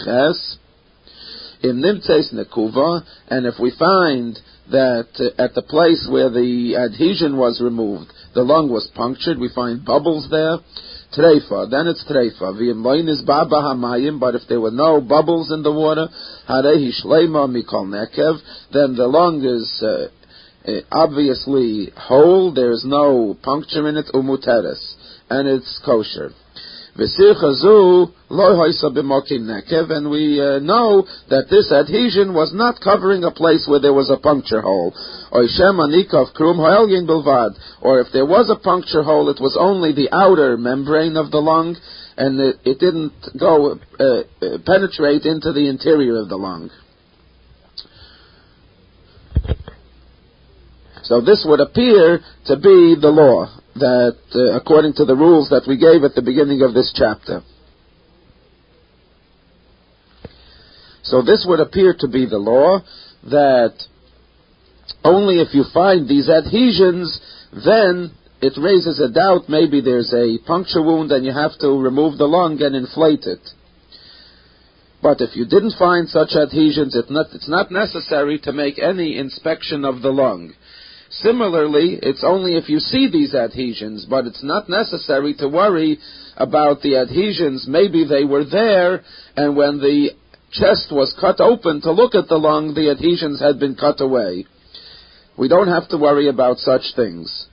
in 1.62 1.82
Nimtzeis 1.82 2.32
Nekuva, 2.32 3.02
and 3.28 3.46
if 3.46 3.54
we 3.60 3.72
find 3.78 4.38
that 4.70 5.08
uh, 5.18 5.42
at 5.42 5.54
the 5.54 5.62
place 5.62 6.06
where 6.10 6.30
the 6.30 6.76
adhesion 6.76 7.36
was 7.36 7.60
removed, 7.60 8.12
the 8.34 8.42
lung 8.42 8.70
was 8.70 8.90
punctured, 8.94 9.38
we 9.38 9.50
find 9.54 9.84
bubbles 9.84 10.28
there. 10.30 10.58
Treifa, 11.16 11.70
then 11.70 11.86
it's 11.86 12.04
treifa. 12.04 12.52
Is 13.08 13.22
baba 13.22 13.56
hamayim, 13.56 14.20
but 14.20 14.34
if 14.34 14.42
there 14.46 14.60
were 14.60 14.70
no 14.70 15.00
bubbles 15.00 15.50
in 15.50 15.62
the 15.62 15.72
water, 15.72 16.06
harehi 16.48 16.90
shleima 17.02 17.48
mikol 17.48 17.88
nekev, 17.88 18.38
then 18.72 18.94
the 18.94 19.06
lung 19.06 19.42
is 19.42 19.82
uh, 19.82 20.08
obviously 20.90 21.90
whole, 21.96 22.52
there's 22.52 22.84
no 22.84 23.36
puncture 23.42 23.88
in 23.88 23.96
it, 23.96 24.06
umuteres, 24.14 24.94
and 25.30 25.48
it's 25.48 25.80
kosher. 25.84 26.30
And 26.98 27.06
we 30.10 30.40
uh, 30.40 30.58
know 30.58 31.06
that 31.30 31.46
this 31.48 31.70
adhesion 31.70 32.34
was 32.34 32.52
not 32.52 32.80
covering 32.80 33.22
a 33.22 33.30
place 33.30 33.68
where 33.68 33.78
there 33.78 33.94
was 33.94 34.10
a 34.10 34.16
puncture 34.16 34.60
hole. 34.60 34.92
Or 35.30 35.44
if 38.00 38.08
there 38.12 38.26
was 38.26 38.50
a 38.50 38.56
puncture 38.56 39.04
hole, 39.04 39.30
it 39.30 39.40
was 39.40 39.56
only 39.58 39.92
the 39.92 40.10
outer 40.12 40.56
membrane 40.56 41.16
of 41.16 41.30
the 41.30 41.38
lung, 41.38 41.76
and 42.16 42.40
it, 42.40 42.56
it 42.64 42.80
didn't 42.80 43.12
go 43.38 43.78
uh, 44.00 44.04
uh, 44.04 44.58
penetrate 44.66 45.22
into 45.22 45.52
the 45.52 45.68
interior 45.68 46.16
of 46.20 46.28
the 46.28 46.36
lung. 46.36 46.68
So 51.08 51.22
this 51.22 51.42
would 51.48 51.60
appear 51.60 52.20
to 52.44 52.56
be 52.56 52.94
the 53.00 53.08
law 53.08 53.48
that, 53.76 54.18
uh, 54.34 54.60
according 54.60 54.92
to 55.00 55.06
the 55.06 55.16
rules 55.16 55.48
that 55.48 55.64
we 55.66 55.78
gave 55.78 56.04
at 56.04 56.14
the 56.14 56.20
beginning 56.20 56.60
of 56.60 56.74
this 56.74 56.92
chapter. 56.94 57.40
So 61.02 61.22
this 61.22 61.46
would 61.48 61.60
appear 61.60 61.96
to 62.00 62.08
be 62.08 62.26
the 62.26 62.36
law 62.36 62.80
that 63.24 63.72
only 65.02 65.40
if 65.40 65.54
you 65.54 65.64
find 65.72 66.06
these 66.06 66.28
adhesions, 66.28 67.18
then 67.64 68.12
it 68.42 68.60
raises 68.60 69.00
a 69.00 69.08
doubt. 69.08 69.48
Maybe 69.48 69.80
there's 69.80 70.12
a 70.12 70.36
puncture 70.46 70.82
wound 70.82 71.10
and 71.10 71.24
you 71.24 71.32
have 71.32 71.56
to 71.60 71.68
remove 71.80 72.18
the 72.18 72.28
lung 72.28 72.60
and 72.60 72.76
inflate 72.76 73.24
it. 73.24 73.40
But 75.00 75.22
if 75.22 75.36
you 75.36 75.46
didn't 75.46 75.78
find 75.78 76.06
such 76.06 76.36
adhesions, 76.36 76.94
it's 76.94 77.10
not, 77.10 77.28
it's 77.32 77.48
not 77.48 77.70
necessary 77.70 78.38
to 78.40 78.52
make 78.52 78.78
any 78.78 79.16
inspection 79.16 79.86
of 79.86 80.02
the 80.02 80.10
lung. 80.10 80.52
Similarly, 81.22 81.98
it's 82.00 82.22
only 82.22 82.56
if 82.56 82.68
you 82.68 82.78
see 82.78 83.08
these 83.10 83.34
adhesions, 83.34 84.06
but 84.08 84.26
it's 84.26 84.42
not 84.42 84.68
necessary 84.68 85.34
to 85.34 85.48
worry 85.48 85.98
about 86.36 86.80
the 86.82 86.96
adhesions. 86.96 87.66
Maybe 87.68 88.04
they 88.06 88.24
were 88.24 88.44
there, 88.44 89.02
and 89.36 89.56
when 89.56 89.78
the 89.78 90.10
chest 90.52 90.92
was 90.92 91.16
cut 91.20 91.40
open 91.40 91.80
to 91.82 91.92
look 91.92 92.14
at 92.14 92.28
the 92.28 92.36
lung, 92.36 92.74
the 92.74 92.90
adhesions 92.90 93.40
had 93.40 93.58
been 93.58 93.74
cut 93.74 94.00
away. 94.00 94.46
We 95.36 95.48
don't 95.48 95.68
have 95.68 95.88
to 95.88 95.98
worry 95.98 96.28
about 96.28 96.58
such 96.58 96.94
things. 96.94 97.46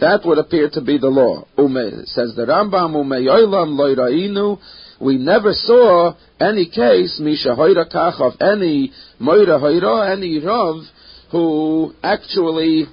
That 0.00 0.24
would 0.24 0.38
appear 0.38 0.70
to 0.70 0.80
be 0.80 0.98
the 0.98 1.08
law. 1.08 1.44
Ume, 1.58 2.04
says 2.06 2.34
the 2.36 2.46
Rambam, 2.46 2.94
Ume 2.94 4.58
we 5.00 5.16
never 5.16 5.52
saw 5.52 6.14
any 6.40 6.66
case, 6.66 7.18
Misha 7.20 7.54
Kach, 7.56 8.20
of 8.20 8.40
any 8.40 8.92
Moira 9.18 9.58
Hoira, 9.58 10.12
any 10.12 10.38
Rav, 10.38 10.82
who 11.30 11.94
actually 12.02 12.86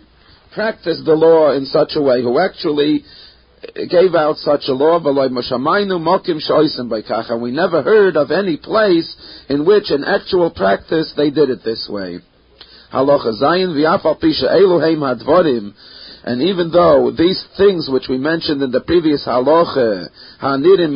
practiced 0.55 1.05
the 1.05 1.13
law 1.13 1.51
in 1.51 1.65
such 1.65 1.91
a 1.95 2.01
way, 2.01 2.23
who 2.23 2.39
actually 2.39 3.03
gave 3.89 4.15
out 4.15 4.37
such 4.37 4.61
a 4.67 4.73
law, 4.73 4.97
and 4.97 5.05
we 7.41 7.51
never 7.51 7.83
heard 7.83 8.15
of 8.15 8.31
any 8.31 8.57
place 8.57 9.15
in 9.49 9.65
which 9.65 9.91
in 9.91 10.03
actual 10.03 10.49
practice 10.49 11.13
they 11.17 11.29
did 11.29 11.49
it 11.49 11.63
this 11.63 11.87
way. 11.91 12.19
And 16.27 16.41
even 16.41 16.71
though 16.71 17.11
these 17.15 17.45
things 17.57 17.87
which 17.91 18.07
we 18.09 18.17
mentioned 18.17 18.63
in 18.63 18.71
the 18.71 18.81
previous 18.81 19.27
halacha, 19.27 20.09
hanirim 20.41 20.95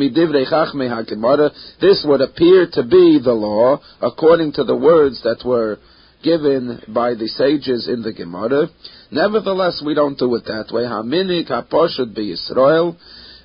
this 1.80 2.04
would 2.08 2.20
appear 2.20 2.66
to 2.72 2.82
be 2.82 3.20
the 3.22 3.32
law 3.32 3.80
according 4.00 4.52
to 4.54 4.64
the 4.64 4.76
words 4.76 5.22
that 5.22 5.44
were 5.44 5.78
given 6.22 6.82
by 6.88 7.14
the 7.14 7.28
sages 7.28 7.88
in 7.88 8.02
the 8.02 8.12
Gemara. 8.12 8.68
Nevertheless, 9.10 9.82
we 9.84 9.94
don't 9.94 10.18
do 10.18 10.34
it 10.36 10.44
that 10.44 10.70
way. 10.72 10.82
Haminik 10.82 11.50
haposhut 11.50 12.14
be 12.14 12.32
Israel. 12.32 12.96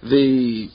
The 0.04 0.70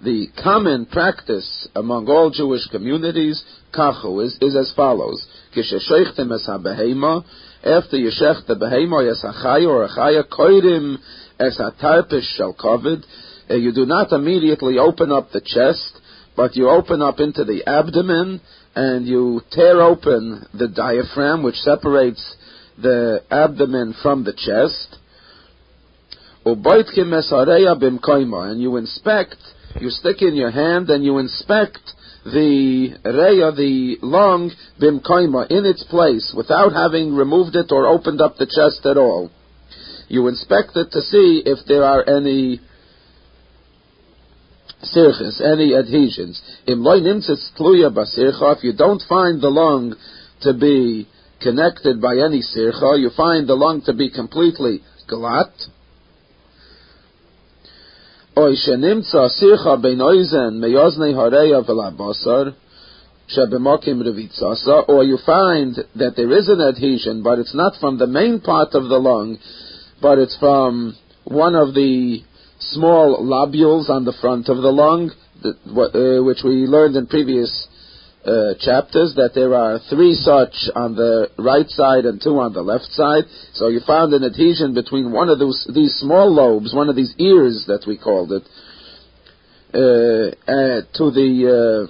the 0.00 0.28
common 0.42 0.86
practice 0.86 1.68
among 1.74 2.08
all 2.08 2.30
Jewish 2.30 2.66
communities, 2.70 3.42
kachu, 3.74 4.24
is, 4.24 4.38
is 4.40 4.54
as 4.54 4.72
follows. 4.76 5.26
Kishesheichtem 5.56 6.32
es 6.32 6.46
ha 6.46 7.24
after 7.64 7.96
you 7.96 8.10
shech 8.10 8.46
the 8.46 8.54
behema 8.54 9.10
es 9.10 9.22
ha 9.22 9.58
or 9.66 9.84
a 9.84 9.88
chaya, 9.88 10.22
koidim 10.22 10.98
es 11.40 11.58
ha 11.58 11.72
shall 12.36 12.52
covered, 12.54 13.04
uh, 13.50 13.54
you 13.54 13.72
do 13.72 13.86
not 13.86 14.12
immediately 14.12 14.78
open 14.78 15.10
up 15.10 15.32
the 15.32 15.40
chest, 15.40 16.00
but 16.36 16.54
you 16.54 16.68
open 16.68 17.02
up 17.02 17.18
into 17.18 17.44
the 17.44 17.64
abdomen, 17.66 18.40
and 18.76 19.06
you 19.06 19.40
tear 19.50 19.82
open 19.82 20.46
the 20.54 20.68
diaphragm, 20.68 21.42
which 21.42 21.56
separates 21.56 22.36
the 22.80 23.22
abdomen 23.30 23.94
from 24.02 24.24
the 24.24 24.32
chest, 24.32 24.96
and 28.50 28.62
you 28.62 28.76
inspect 28.76 29.36
you 29.80 29.90
stick 29.90 30.22
in 30.22 30.34
your 30.34 30.50
hand 30.50 30.90
and 30.90 31.04
you 31.04 31.18
inspect 31.18 31.78
the 32.24 32.96
reya, 33.04 33.54
the 33.54 33.96
lung, 34.02 34.50
bimkoima, 34.80 35.50
in 35.50 35.64
its 35.64 35.84
place, 35.84 36.34
without 36.36 36.72
having 36.72 37.14
removed 37.14 37.54
it 37.54 37.70
or 37.70 37.86
opened 37.86 38.20
up 38.20 38.36
the 38.36 38.46
chest 38.46 38.84
at 38.86 38.96
all. 38.96 39.30
You 40.08 40.26
inspect 40.28 40.76
it 40.76 40.90
to 40.92 41.00
see 41.00 41.42
if 41.44 41.64
there 41.66 41.84
are 41.84 42.02
any 42.08 42.60
sirchis, 44.82 45.40
any 45.40 45.74
adhesions. 45.74 46.42
If 46.66 46.78
you 48.64 48.72
don't 48.76 49.02
find 49.08 49.40
the 49.40 49.50
lung 49.50 49.94
to 50.42 50.54
be 50.54 51.08
connected 51.40 52.00
by 52.00 52.16
any 52.16 52.42
sircha, 52.42 52.98
you 52.98 53.10
find 53.16 53.48
the 53.48 53.54
lung 53.54 53.82
to 53.86 53.92
be 53.92 54.10
completely 54.10 54.82
glat, 55.08 55.52
or 58.36 58.50
you 65.04 65.18
find 65.26 65.76
that 65.96 66.14
there 66.16 66.32
is 66.32 66.48
an 66.48 66.60
adhesion, 66.60 67.22
but 67.22 67.38
it's 67.38 67.54
not 67.54 67.74
from 67.80 67.98
the 67.98 68.06
main 68.06 68.40
part 68.40 68.74
of 68.74 68.88
the 68.88 68.98
lung, 68.98 69.38
but 70.00 70.18
it's 70.18 70.36
from 70.38 70.96
one 71.24 71.54
of 71.54 71.74
the 71.74 72.22
small 72.60 73.22
lobules 73.22 73.90
on 73.90 74.04
the 74.04 74.14
front 74.20 74.48
of 74.48 74.58
the 74.58 74.70
lung, 74.70 75.10
uh, 75.44 76.22
which 76.24 76.38
we 76.44 76.66
learned 76.66 76.96
in 76.96 77.06
previous 77.06 77.67
uh, 78.28 78.52
chapters 78.60 79.14
that 79.16 79.32
there 79.34 79.54
are 79.54 79.78
three 79.88 80.12
such 80.12 80.68
on 80.76 80.94
the 80.94 81.30
right 81.38 81.70
side 81.70 82.04
and 82.04 82.20
two 82.20 82.38
on 82.38 82.52
the 82.52 82.60
left 82.60 82.92
side. 82.92 83.24
So 83.54 83.68
you 83.68 83.80
found 83.86 84.12
an 84.12 84.22
adhesion 84.22 84.74
between 84.74 85.12
one 85.12 85.30
of 85.30 85.38
those 85.38 85.66
these 85.72 85.94
small 85.94 86.30
lobes, 86.32 86.74
one 86.74 86.90
of 86.90 86.96
these 86.96 87.14
ears 87.18 87.64
that 87.68 87.86
we 87.86 87.96
called 87.96 88.32
it, 88.32 88.42
uh, 89.72 90.32
uh, 90.44 90.82
to 91.00 91.10
the 91.10 91.48
uh, 91.48 91.86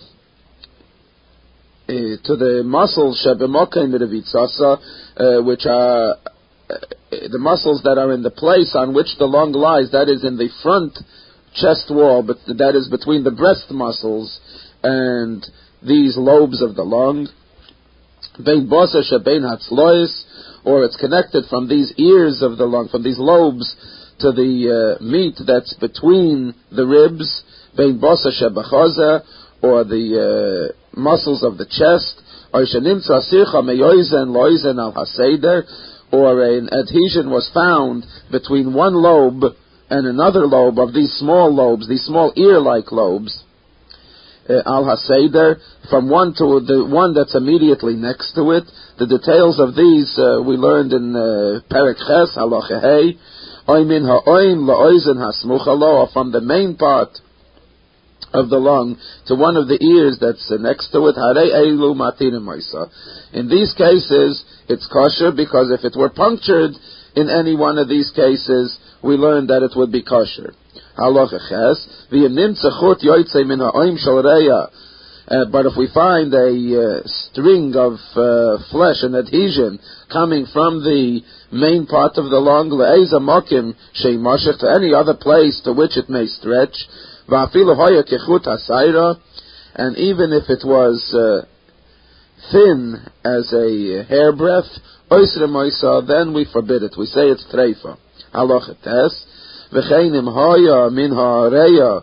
to 1.88 2.36
the 2.36 2.62
muscles 2.64 3.26
uh, 3.26 3.34
which 5.42 5.66
are 5.66 6.14
uh, 6.70 6.76
the 7.10 7.38
muscles 7.38 7.82
that 7.82 7.98
are 7.98 8.12
in 8.12 8.22
the 8.22 8.30
place 8.30 8.76
on 8.76 8.94
which 8.94 9.18
the 9.18 9.26
lung 9.26 9.50
lies. 9.52 9.90
That 9.90 10.08
is 10.08 10.22
in 10.22 10.36
the 10.36 10.50
front 10.62 10.96
chest 11.54 11.90
wall, 11.90 12.22
but 12.22 12.36
that 12.46 12.76
is 12.76 12.86
between 12.88 13.24
the 13.24 13.32
breast 13.32 13.70
muscles 13.70 14.38
and 14.84 15.44
these 15.82 16.16
lobes 16.16 16.62
of 16.62 16.74
the 16.74 16.82
lung, 16.82 17.28
hatzlois, 19.42 20.24
or 20.64 20.84
it's 20.84 20.96
connected 20.96 21.44
from 21.48 21.68
these 21.68 21.92
ears 21.96 22.42
of 22.42 22.56
the 22.58 22.66
lung, 22.66 22.88
from 22.88 23.02
these 23.02 23.18
lobes, 23.18 23.74
to 24.20 24.32
the 24.32 24.98
uh, 24.98 25.02
meat 25.02 25.38
that's 25.46 25.74
between 25.74 26.54
the 26.70 26.84
ribs, 26.86 27.42
or 29.62 29.84
the 29.84 30.72
uh, 30.74 30.98
muscles 30.98 31.44
of 31.44 31.58
the 31.58 31.66
chest, 31.66 32.22
or 32.52 32.62
an 36.42 36.68
adhesion 36.72 37.30
was 37.30 37.50
found 37.52 38.04
between 38.32 38.72
one 38.74 38.94
lobe 38.94 39.54
and 39.90 40.06
another 40.06 40.46
lobe 40.46 40.78
of 40.78 40.92
these 40.94 41.12
small 41.14 41.54
lobes, 41.54 41.88
these 41.88 42.04
small 42.04 42.32
ear-like 42.36 42.90
lobes, 42.90 43.44
al 44.48 44.84
haseder 44.84 45.60
from 45.90 46.08
one 46.08 46.34
to 46.34 46.60
the 46.60 46.84
one 46.84 47.14
that's 47.14 47.34
immediately 47.34 47.94
next 47.94 48.32
to 48.34 48.50
it. 48.52 48.64
The 48.98 49.06
details 49.06 49.60
of 49.60 49.74
these 49.74 50.18
uh, 50.18 50.42
we 50.42 50.56
learned 50.56 50.92
in 50.92 51.14
uh, 51.14 51.60
Perek 51.70 51.98
Ches 51.98 52.36
Halacha 52.36 52.80
Hey. 52.80 53.18
Oimin 53.68 54.06
ha'oim 54.08 54.64
la'oizen 54.64 56.12
from 56.12 56.32
the 56.32 56.40
main 56.40 56.76
part 56.76 57.10
of 58.32 58.48
the 58.48 58.56
lung 58.56 58.96
to 59.26 59.34
one 59.34 59.56
of 59.56 59.68
the 59.68 59.78
ears 59.82 60.18
that's 60.20 60.50
next 60.58 60.90
to 60.92 61.06
it. 61.08 61.16
Hare 61.16 61.52
Eilu 61.52 61.94
Matinim 61.94 62.48
In 63.32 63.48
these 63.48 63.72
cases, 63.74 64.44
it's 64.68 64.86
kosher 64.86 65.32
because 65.32 65.70
if 65.70 65.84
it 65.84 65.96
were 65.98 66.10
punctured 66.10 66.72
in 67.14 67.28
any 67.28 67.56
one 67.56 67.78
of 67.78 67.88
these 67.88 68.10
cases, 68.10 68.78
we 69.02 69.16
learned 69.16 69.48
that 69.50 69.62
it 69.62 69.72
would 69.76 69.92
be 69.92 70.02
kosher. 70.02 70.54
Halacha 70.98 71.38
ches, 71.48 71.86
chut 72.10 73.00
yoytze 73.00 73.46
min 73.46 73.60
ha'oim 73.60 73.96
shal 73.96 74.22
reya. 74.22 74.70
Uh, 75.28 75.44
but 75.52 75.66
if 75.66 75.76
we 75.76 75.86
find 75.92 76.32
a 76.32 76.48
uh, 76.48 77.02
string 77.04 77.76
of 77.76 78.00
uh, 78.16 78.56
flesh 78.72 79.02
and 79.02 79.14
adhesion 79.14 79.78
coming 80.10 80.46
from 80.50 80.80
the 80.82 81.20
main 81.52 81.86
part 81.86 82.16
of 82.16 82.30
the 82.30 82.40
lung, 82.40 82.70
le'eza 82.70 83.20
mokim 83.20 83.74
sheimashich, 83.92 84.58
to 84.58 84.66
any 84.74 84.94
other 84.94 85.12
place 85.12 85.60
to 85.62 85.72
which 85.72 85.98
it 85.98 86.08
may 86.08 86.26
stretch, 86.26 86.74
va'afilu 87.28 87.76
hoya 87.76 88.02
kechut 88.04 88.48
hasayra, 88.48 89.20
and 89.74 89.98
even 89.98 90.32
if 90.32 90.48
it 90.48 90.64
was 90.64 90.96
uh, 91.14 91.44
thin 92.50 92.96
as 93.22 93.52
a 93.52 94.08
hairbreadth, 94.08 94.80
oisre 95.12 95.46
moisa, 95.46 96.06
then 96.08 96.32
we 96.32 96.46
forbid 96.50 96.82
it. 96.82 96.94
We 96.98 97.04
say 97.04 97.28
it's 97.28 97.44
treifa. 97.52 97.98
Halacha 98.32 98.80
tes, 98.82 99.26
v'chein 99.72 100.14
im 100.16 100.26
hoya 100.26 100.90
min 100.90 101.10
ha'areya 101.10 102.02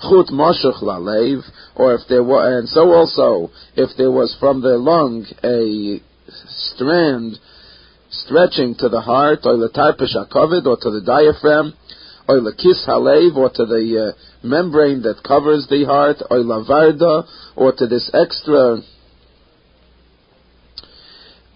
chut 0.00 0.28
moshuch 0.28 0.82
lalev, 0.82 1.42
or 1.74 1.94
if 1.94 2.02
there 2.08 2.22
were, 2.22 2.58
and 2.58 2.68
so 2.68 2.92
also, 2.92 3.50
if 3.74 3.90
there 3.96 4.10
was 4.10 4.36
from 4.38 4.60
the 4.60 4.76
lung 4.76 5.24
a 5.42 6.00
strand 6.74 7.38
stretching 8.10 8.74
to 8.78 8.88
the 8.88 9.00
heart, 9.00 9.40
or 9.44 9.56
the 9.56 9.70
tarpish 9.70 10.14
akovid, 10.16 10.66
or 10.66 10.76
to 10.76 10.90
the 10.90 11.02
diaphragm, 11.04 11.74
or 12.28 12.40
the 12.40 12.52
kiss 12.52 12.84
halev, 12.86 13.36
or 13.36 13.50
to 13.50 13.64
the 13.64 14.12
uh, 14.14 14.46
membrane 14.46 15.02
that 15.02 15.22
covers 15.26 15.66
the 15.68 15.84
heart, 15.84 16.16
or 16.30 16.38
lavarda, 16.38 17.26
or 17.56 17.72
to 17.72 17.86
this 17.86 18.10
extra 18.12 18.78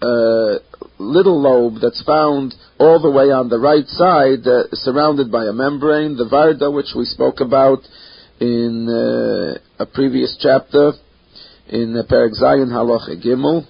uh, 0.01 0.57
little 0.97 1.41
lobe 1.41 1.75
that's 1.81 2.03
found 2.03 2.53
all 2.81 2.99
the 2.99 3.11
way 3.11 3.29
on 3.29 3.47
the 3.47 3.59
right 3.59 3.85
side, 3.85 4.41
uh, 4.49 4.65
surrounded 4.73 5.31
by 5.31 5.45
a 5.45 5.53
membrane, 5.53 6.17
the 6.17 6.25
varda, 6.25 6.73
which 6.73 6.97
we 6.97 7.05
spoke 7.05 7.39
about 7.39 7.85
in 8.41 8.89
uh, 8.89 9.61
a 9.77 9.85
previous 9.85 10.35
chapter, 10.41 10.93
in 11.69 11.95
uh, 11.95 12.01
Perek 12.09 12.33
Zayin 12.41 12.73
Halacha 12.73 13.21
Gimel. 13.21 13.69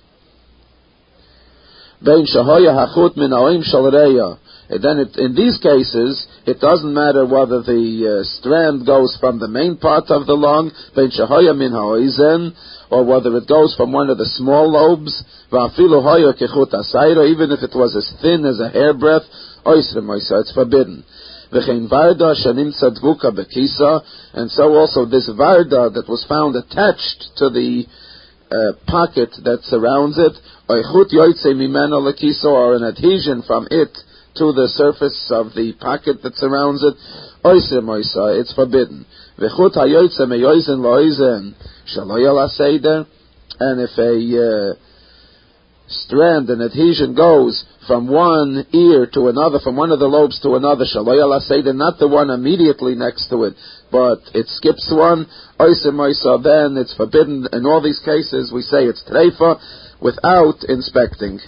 Shal 2.02 2.48
then 4.82 4.98
it, 5.04 5.18
in 5.18 5.36
these 5.36 5.60
cases, 5.60 6.26
it 6.48 6.62
doesn't 6.62 6.94
matter 6.94 7.26
whether 7.28 7.62
the 7.62 8.24
uh, 8.24 8.24
strand 8.40 8.86
goes 8.86 9.18
from 9.20 9.40
the 9.40 9.50
main 9.50 9.76
part 9.76 10.06
of 10.08 10.26
the 10.26 10.34
lung, 10.34 10.72
or 12.92 13.06
whether 13.06 13.36
it 13.38 13.48
goes 13.48 13.74
from 13.76 13.94
one 13.94 14.10
of 14.10 14.18
the 14.18 14.26
small 14.26 14.70
lobes, 14.70 15.24
even 17.26 17.52
if 17.52 17.64
it 17.64 17.74
was 17.74 17.96
as 17.96 18.12
thin 18.22 18.46
as 18.46 18.60
a 18.60 18.70
hairbreadth, 18.70 19.24
it's 19.66 20.54
forbidden. 20.54 21.04
And 24.34 24.52
so 24.52 24.76
also 24.76 25.06
this 25.06 25.30
varda 25.30 25.94
that 25.94 26.06
was 26.08 26.26
found 26.28 26.56
attached 26.56 27.32
to 27.38 27.50
the 27.50 27.86
uh, 28.52 28.74
pocket 28.88 29.32
that 29.44 29.64
surrounds 29.64 30.18
it, 30.20 30.34
or 32.44 32.76
an 32.76 32.84
adhesion 32.84 33.42
from 33.48 33.68
it 33.72 33.98
to 34.36 34.54
the 34.54 34.68
surface 34.70 35.28
of 35.30 35.54
the 35.54 35.74
pocket 35.80 36.22
that 36.24 36.36
surrounds 36.36 36.84
it, 36.84 36.96
oise 37.46 37.74
moisa, 37.84 38.40
it's 38.40 38.54
forbidden. 38.54 39.06
V'chut 39.38 39.76
hayoitze 39.76 40.22
meyoizen 40.22 40.80
loizen, 40.80 41.54
and 43.60 43.82
if 43.82 43.98
a 43.98 44.14
uh, 44.40 44.74
strand, 45.88 46.50
an 46.50 46.62
adhesion 46.62 47.14
goes 47.14 47.66
from 47.88 48.08
one 48.08 48.66
ear 48.72 49.08
to 49.14 49.28
another, 49.28 49.60
from 49.60 49.76
one 49.76 49.92
of 49.92 50.00
the 50.00 50.08
lobes 50.08 50.40
to 50.42 50.56
another, 50.56 50.86
shaloyala 50.86 51.42
seder, 51.42 51.74
not 51.74 52.00
the 52.00 52.08
one 52.08 52.30
immediately 52.30 52.96
next 52.96 53.28
to 53.30 53.44
it, 53.44 53.54
but 53.92 54.20
it 54.34 54.48
skips 54.48 54.90
one, 54.92 55.28
oisim 55.60 56.00
oisa, 56.00 56.42
then 56.42 56.78
it's 56.78 56.96
forbidden. 56.96 57.48
In 57.52 57.66
all 57.66 57.82
these 57.82 58.00
cases, 58.00 58.52
we 58.54 58.62
say 58.62 58.86
it's 58.86 59.04
treifa 59.04 59.60
without 60.02 60.64
inspecting. 60.70 61.40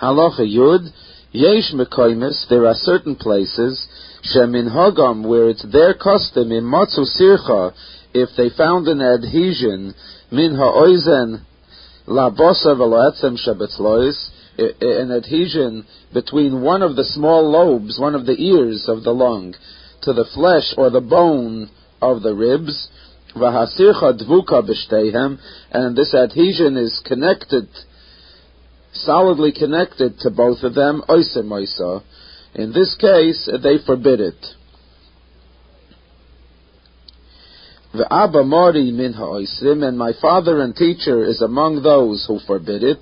Halacha 0.00 0.40
Yud, 0.40 0.92
Yesh 1.32 1.72
Mekoimis, 1.72 2.48
there 2.50 2.66
are 2.66 2.74
certain 2.74 3.16
places, 3.16 3.86
Shemin 4.22 4.70
Hagam, 4.70 5.26
where 5.26 5.48
it's 5.48 5.64
their 5.72 5.94
custom 5.94 6.52
in 6.52 6.64
Matzu 6.64 7.06
Sircha, 7.18 7.72
if 8.12 8.28
they 8.36 8.50
found 8.50 8.88
an 8.88 9.00
adhesion, 9.00 9.94
Min 10.30 10.54
Ha'oizen, 10.54 11.40
La 12.06 12.30
Bosa 12.30 12.76
Veloetzem 12.76 13.38
Shebetzlois, 13.38 14.30
an 14.58 15.12
adhesion 15.12 15.86
between 16.12 16.60
one 16.60 16.82
of 16.82 16.96
the 16.96 17.04
small 17.04 17.50
lobes, 17.50 17.98
one 17.98 18.14
of 18.14 18.26
the 18.26 18.38
ears 18.38 18.86
of 18.88 19.02
the 19.02 19.12
lung, 19.12 19.54
to 20.02 20.12
the 20.12 20.26
flesh 20.34 20.74
or 20.76 20.90
the 20.90 21.00
bone 21.00 21.70
of 22.02 22.22
the 22.22 22.34
ribs, 22.34 22.88
Vahasircha 23.34 24.20
Dvuka 24.20 24.62
B'Shteihem, 24.62 25.38
and 25.70 25.96
this 25.96 26.14
adhesion 26.14 26.76
is 26.76 27.00
connected 27.06 27.68
solidly 29.04 29.52
connected 29.52 30.18
to 30.20 30.30
both 30.30 30.62
of 30.62 30.74
them, 30.74 31.02
oisa 31.08 31.42
moisa. 31.42 32.02
In 32.54 32.72
this 32.72 32.96
case, 33.00 33.48
they 33.62 33.78
forbid 33.84 34.20
it. 34.20 34.46
The 37.92 38.12
Abba 38.12 38.44
Mori 38.44 38.90
min 38.92 39.12
ha'oisim, 39.14 39.82
and 39.82 39.96
my 39.96 40.12
father 40.20 40.60
and 40.60 40.74
teacher 40.76 41.24
is 41.24 41.40
among 41.40 41.82
those 41.82 42.24
who 42.26 42.38
forbid 42.46 42.82
it. 42.82 42.98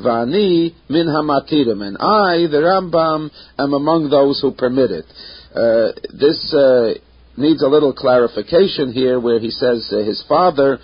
Vani 0.00 0.74
min 0.88 1.06
hamatirim, 1.06 1.82
and 1.82 1.96
I, 1.98 2.46
the 2.48 2.62
Rambam, 2.62 3.30
am 3.58 3.72
among 3.74 4.10
those 4.10 4.40
who 4.40 4.52
permit 4.52 4.90
it. 4.90 5.04
Uh, 5.54 5.92
this 6.16 6.54
uh, 6.54 6.94
needs 7.36 7.62
a 7.62 7.68
little 7.68 7.92
clarification 7.92 8.92
here, 8.92 9.20
where 9.20 9.38
he 9.38 9.50
says 9.50 9.88
uh, 9.92 9.98
his 9.98 10.24
father 10.28 10.78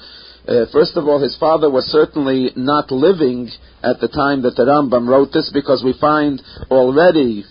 uh, 0.47 0.67
first 0.73 0.97
of 0.97 1.09
all, 1.09 1.21
his 1.23 1.37
father 1.39 1.71
was 1.71 1.85
certainly 1.87 2.51
not 2.55 2.91
living 2.91 3.49
at 3.83 4.01
the 4.01 4.09
time 4.09 4.43
that 4.43 4.57
the 4.57 4.65
Rambam 4.65 5.09
wrote 5.09 5.33
this 5.33 5.51
because 5.53 5.83
we 5.83 5.95
find 5.99 6.43
already 6.71 7.45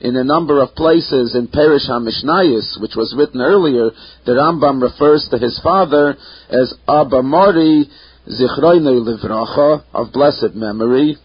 in 0.00 0.16
a 0.16 0.24
number 0.24 0.62
of 0.62 0.74
places 0.74 1.34
in 1.34 1.48
Perish 1.48 1.88
HaMishnayis, 1.88 2.80
which 2.80 2.94
was 2.96 3.14
written 3.16 3.40
earlier, 3.40 3.90
the 4.26 4.32
Rambam 4.32 4.82
refers 4.82 5.28
to 5.30 5.38
his 5.38 5.58
father 5.62 6.16
as 6.48 6.74
Abba 6.86 7.22
Mori 7.22 7.88
Zichroinu 8.28 9.02
Livracha, 9.02 9.84
of 9.92 10.12
blessed 10.12 10.54
memory. 10.54 11.16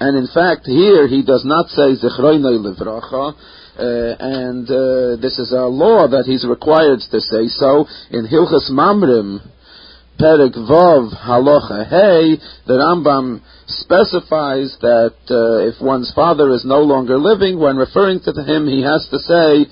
And 0.00 0.16
in 0.16 0.28
fact, 0.32 0.66
here 0.66 1.08
he 1.08 1.22
does 1.22 1.44
not 1.44 1.68
say 1.68 1.96
Zichroinu 1.96 2.58
Livracha, 2.66 3.34
uh, 3.78 4.16
and 4.18 4.68
uh, 4.68 5.20
this 5.22 5.38
is 5.38 5.52
a 5.52 5.66
law 5.66 6.08
that 6.08 6.24
he's 6.26 6.46
required 6.46 7.00
to 7.10 7.20
say 7.20 7.46
so 7.48 7.86
in 8.10 8.26
Hilchas 8.26 8.70
Mamrim, 8.70 9.40
Perek 10.18 10.54
Vav 10.68 11.14
Halacha 11.14 11.86
Hey, 11.86 12.42
the 12.66 12.74
Rambam 12.74 13.40
specifies 13.68 14.76
that 14.80 15.14
uh, 15.30 15.68
if 15.70 15.80
one's 15.80 16.12
father 16.12 16.50
is 16.50 16.64
no 16.64 16.80
longer 16.80 17.18
living, 17.18 17.60
when 17.60 17.76
referring 17.76 18.18
to 18.26 18.32
him, 18.32 18.66
he 18.66 18.82
has 18.82 19.06
to 19.10 19.18
say, 19.18 19.70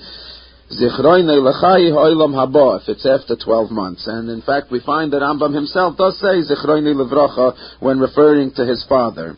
Zichroine 0.71 1.27
lechai 1.27 1.91
ho'ilam 1.91 2.31
haba, 2.31 2.81
if 2.81 2.87
it's 2.87 3.05
after 3.05 3.35
12 3.35 3.71
months. 3.71 4.07
And 4.07 4.29
in 4.29 4.41
fact, 4.41 4.71
we 4.71 4.79
find 4.79 5.11
that 5.11 5.21
Rambam 5.21 5.53
himself 5.53 5.97
does 5.97 6.17
say 6.19 6.39
Zichroine 6.39 6.95
levracha 6.95 7.81
when 7.81 7.99
referring 7.99 8.53
to 8.55 8.65
his 8.65 8.85
father. 8.87 9.35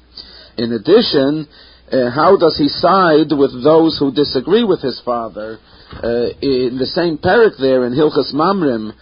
In 0.58 0.74
addition, 0.74 1.48
uh, 1.92 2.12
how 2.12 2.38
does 2.38 2.56
he 2.56 2.68
side 2.70 3.34
with 3.34 3.64
those 3.64 3.98
who 3.98 4.12
disagree 4.12 4.64
with 4.64 4.82
his 4.82 5.02
father? 5.04 5.58
Uh, 5.92 6.30
in 6.40 6.78
the 6.78 6.86
same 6.94 7.18
parak 7.18 7.58
there 7.60 7.88
in 7.88 7.94
Hilchas 7.94 8.32
Mamrim, 8.32 8.94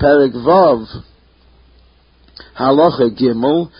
parak 0.00 0.34
Vav, 0.34 1.04
Halacha 2.62 3.18
Gimel, 3.18 3.70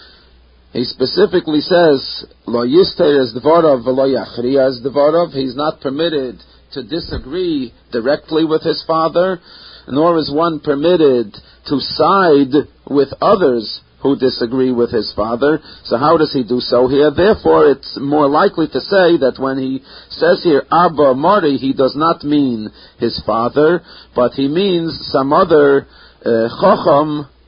he 0.73 0.85
specifically 0.85 1.61
says, 1.61 2.27
Lo 2.47 2.67
yister 2.67 3.21
as 3.21 3.35
dvarav 3.35 3.85
v'lo 3.85 4.09
yachriya 4.09 4.69
as 4.69 4.81
dvarav. 4.81 5.33
He's 5.33 5.55
not 5.55 5.81
permitted 5.81 6.41
to 6.73 6.83
disagree 6.83 7.73
directly 7.93 8.45
with 8.45 8.63
his 8.63 8.83
father, 8.87 9.39
nor 9.87 10.19
is 10.19 10.33
one 10.33 10.61
permitted 10.61 11.35
to 11.67 11.79
side 11.79 12.55
with 12.89 13.09
others 13.21 13.81
who 14.03 14.17
disagree 14.17 14.73
with 14.73 14.91
his 14.91 15.13
father. 15.15 15.61
So 15.85 15.97
how 15.97 16.17
does 16.17 16.33
he 16.33 16.43
do 16.43 16.59
so 16.61 16.89
here? 16.89 17.11
Therefore, 17.15 17.71
it's 17.71 17.97
more 18.01 18.29
likely 18.29 18.67
to 18.69 18.81
say 18.81 19.19
that 19.19 19.37
when 19.39 19.59
he 19.59 19.83
says 20.11 20.43
here 20.43 20.65
Abba 20.73 21.15
Mari, 21.15 21.57
he 21.57 21.73
does 21.73 21.95
not 21.95 22.25
mean 22.25 22.69
his 22.99 23.23
father, 23.25 23.83
but 24.17 24.33
he 24.33 24.49
means 24.49 24.99
some 25.13 25.33
other 25.33 25.87
uh, 26.25 26.49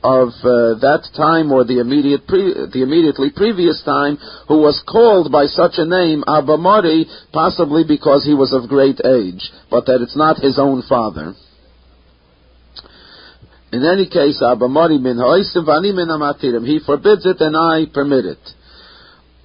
of 0.05 0.29
uh, 0.45 0.77
that 0.85 1.09
time 1.17 1.51
or 1.51 1.65
the 1.65 1.79
immediate 1.81 2.27
pre- 2.27 2.53
the 2.69 2.83
immediately 2.85 3.31
previous 3.33 3.81
time 3.81 4.17
who 4.47 4.61
was 4.61 4.77
called 4.85 5.31
by 5.31 5.47
such 5.49 5.81
a 5.81 5.85
name 5.85 6.23
Abba 6.29 6.57
Mari 6.57 7.07
possibly 7.33 7.83
because 7.87 8.23
he 8.23 8.35
was 8.35 8.53
of 8.53 8.69
great 8.69 9.01
age 9.01 9.49
but 9.71 9.87
that 9.87 10.05
it's 10.05 10.15
not 10.15 10.37
his 10.37 10.59
own 10.59 10.83
father. 10.87 11.33
In 13.73 13.81
any 13.83 14.05
case 14.05 14.43
Abba 14.45 14.67
Mari 14.69 14.99
min 14.99 15.17
vani 15.17 15.89
min 15.89 16.07
amatirim. 16.07 16.65
He 16.67 16.79
forbids 16.85 17.25
it 17.25 17.41
and 17.41 17.57
I 17.57 17.89
permit 17.91 18.25
it. 18.25 18.43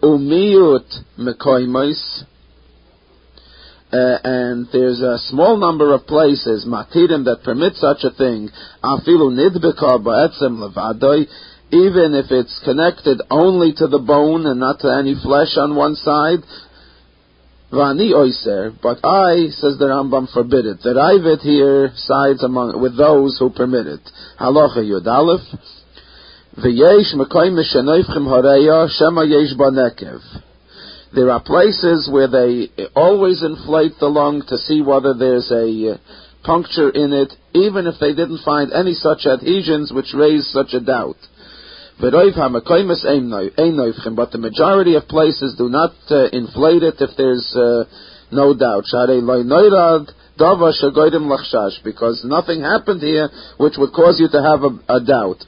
Umiyut 0.03 0.93
mekoimos 1.19 2.25
uh, 3.93 4.19
and 4.23 4.69
there's 4.73 5.01
a 5.01 5.19
small 5.31 5.57
number 5.57 5.93
of 5.93 6.07
places, 6.07 6.65
matirim, 6.67 7.25
that 7.25 7.43
permit 7.45 7.75
such 7.75 8.05
a 8.05 8.11
thing, 8.11 8.49
afilu 8.83 9.31
nidbeka 9.35 9.99
ba'etzem 9.99 10.63
levadoi, 10.63 11.27
even 11.73 12.15
if 12.15 12.31
it's 12.31 12.61
connected 12.65 13.21
only 13.31 13.73
to 13.73 13.87
the 13.87 13.99
bone 13.99 14.47
and 14.47 14.61
not 14.61 14.81
to 14.81 14.89
any 14.89 15.15
flesh 15.23 15.57
on 15.57 15.75
one 15.75 15.95
side, 15.95 16.41
Vani 17.73 18.11
oiser, 18.11 18.75
but 18.83 18.99
I, 19.05 19.47
says 19.51 19.79
the 19.79 19.87
Rambam, 19.87 20.33
forbid 20.33 20.67
it. 20.67 20.83
The 20.83 20.91
Ravid 20.91 21.41
here 21.41 21.93
sides 21.95 22.43
among 22.43 22.81
with 22.83 22.97
those 22.97 23.39
who 23.39 23.51
permit 23.51 23.87
it. 23.87 24.01
Halacha 24.41 24.79
Yud 24.79 25.07
Aleph, 25.07 25.47
V'yesh 26.59 27.15
mekoim 27.15 27.63
shenoifchim 27.63 28.27
horeya, 28.27 28.89
shema 28.91 29.23
yesh 29.23 29.55
banekev. 29.57 30.19
There 31.13 31.31
are 31.31 31.43
places 31.43 32.09
where 32.11 32.29
they 32.29 32.69
always 32.95 33.43
inflate 33.43 33.99
the 33.99 34.07
lung 34.07 34.43
to 34.47 34.57
see 34.59 34.81
whether 34.81 35.13
there's 35.13 35.51
a 35.51 35.95
uh, 35.95 35.99
puncture 36.45 36.91
in 36.91 37.13
it, 37.13 37.33
even 37.53 37.89
if 37.89 37.99
they 37.99 38.15
didn't 38.15 38.45
find 38.45 38.73
any 38.73 38.95
such 38.95 39.27
adhesions 39.27 39.91
which 39.93 40.15
raise 40.15 40.47
such 40.53 40.73
a 40.73 40.79
doubt. 40.81 41.17
But 42.01 42.13
the 42.13 42.39
majority 44.39 44.95
of 44.95 45.09
places 45.09 45.57
do 45.59 45.69
not 45.69 45.95
uh, 46.11 46.29
inflate 46.33 46.85
it 46.85 46.95
if 47.01 47.17
there's 47.17 47.57
uh, 47.57 47.87
no 48.31 48.55
doubt. 48.55 48.85
Because 51.85 52.25
nothing 52.25 52.61
happened 52.63 53.03
here 53.03 53.29
which 53.59 53.77
would 53.77 53.93
cause 53.93 54.21
you 54.21 54.29
to 54.29 54.41
have 54.41 54.63
a, 54.63 54.79
a 54.95 55.01
doubt 55.01 55.45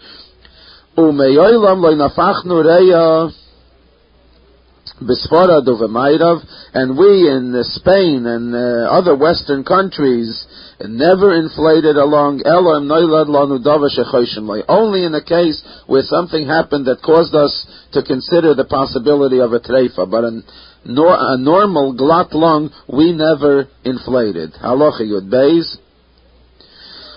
and 6.74 6.98
we 6.98 7.28
in 7.28 7.62
Spain 7.64 8.26
and 8.26 8.54
uh, 8.54 8.90
other 8.90 9.16
Western 9.16 9.64
countries 9.64 10.46
never 10.80 11.34
inflated 11.34 11.96
along 11.96 12.42
Elohim 12.44 12.88
Noilad 12.88 13.28
Lanu 13.28 14.64
Only 14.68 15.04
in 15.04 15.14
a 15.14 15.22
case 15.22 15.62
where 15.86 16.02
something 16.02 16.46
happened 16.46 16.86
that 16.86 17.02
caused 17.02 17.34
us 17.34 17.66
to 17.92 18.02
consider 18.02 18.54
the 18.54 18.64
possibility 18.64 19.40
of 19.40 19.52
a 19.52 19.60
treifa, 19.60 20.10
but 20.10 20.24
a, 20.24 20.42
nor, 20.84 21.14
a 21.16 21.36
normal 21.36 21.94
glot 21.94 22.32
lung 22.32 22.70
we 22.88 23.12
never 23.12 23.68
inflated. 23.84 24.52
Halacha 24.54 25.02
Yud 25.02 25.28
Beis. 25.30 25.76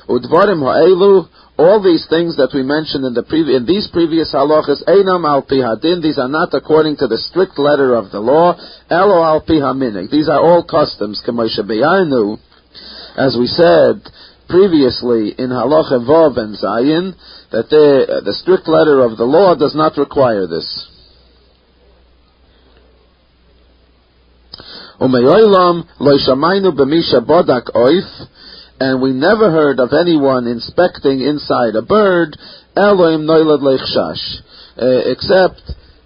Udvarim 0.08 0.62
ha'elu 0.62 1.28
all 1.58 1.82
these 1.82 2.06
things 2.10 2.36
that 2.36 2.52
we 2.54 2.64
mentioned 2.64 3.06
in 3.06 3.14
the 3.14 3.24
previ- 3.24 3.56
in 3.56 3.66
these 3.66 3.88
previous 3.92 4.34
halachas, 4.34 4.84
einam 4.84 5.24
al 5.24 5.44
pihadin, 5.44 6.02
these 6.02 6.18
are 6.18 6.28
not 6.28 6.54
according 6.54 6.98
to 6.98 7.08
the 7.08 7.18
strict 7.18 7.58
letter 7.58 7.96
of 7.96 8.12
the 8.12 8.20
law, 8.20 8.56
elo 8.90 9.24
al 9.24 9.42
pihaminik. 9.42 10.12
These 10.12 10.28
are 10.28 10.40
all 10.40 10.64
customs, 10.64 11.24
k'moshe 11.26 11.60
beyanu, 11.60 12.38
as 13.16 13.38
we 13.40 13.48
said 13.48 14.04
previously 14.50 15.34
in 15.38 15.50
halacha 15.50 16.04
vav 16.06 16.38
and 16.38 16.58
zayin, 16.58 17.16
that 17.52 17.70
the, 17.70 18.06
uh, 18.06 18.22
the 18.22 18.34
strict 18.34 18.68
letter 18.68 19.02
of 19.02 19.18
the 19.18 19.24
law 19.24 19.56
does 19.56 19.74
not 19.76 19.98
require 19.98 20.48
this. 20.48 20.68
Umeyoilam 25.00 25.88
lo 26.00 26.18
shamaynu 26.18 26.76
b'misha 26.76 27.26
bodak 27.26 27.72
oif, 27.74 28.28
and 28.80 29.02
we 29.02 29.12
never 29.12 29.52
heard 29.52 29.80
of 29.80 29.94
anyone 29.94 30.48
inspecting 30.48 31.22
inside 31.22 31.76
a 31.76 31.82
bird, 31.82 32.38
Elohim 32.76 33.22
noilad 33.22 33.62
leichshash, 33.62 34.42
uh, 34.78 35.10
except 35.12 35.62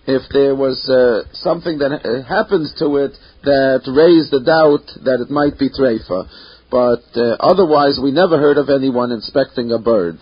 if 0.05 0.21
there 0.31 0.55
was 0.55 0.77
uh, 0.89 1.27
something 1.33 1.77
that 1.79 1.91
uh, 1.91 2.23
happens 2.27 2.73
to 2.79 2.97
it 2.97 3.13
that 3.43 3.81
raised 3.89 4.31
the 4.31 4.41
doubt 4.41 4.85
that 5.05 5.21
it 5.21 5.29
might 5.29 5.57
be 5.57 5.69
treifa. 5.69 6.29
But 6.69 7.05
uh, 7.17 7.37
otherwise, 7.39 7.99
we 8.01 8.11
never 8.11 8.37
heard 8.37 8.57
of 8.57 8.69
anyone 8.69 9.11
inspecting 9.11 9.71
a 9.71 9.79
bird. 9.79 10.17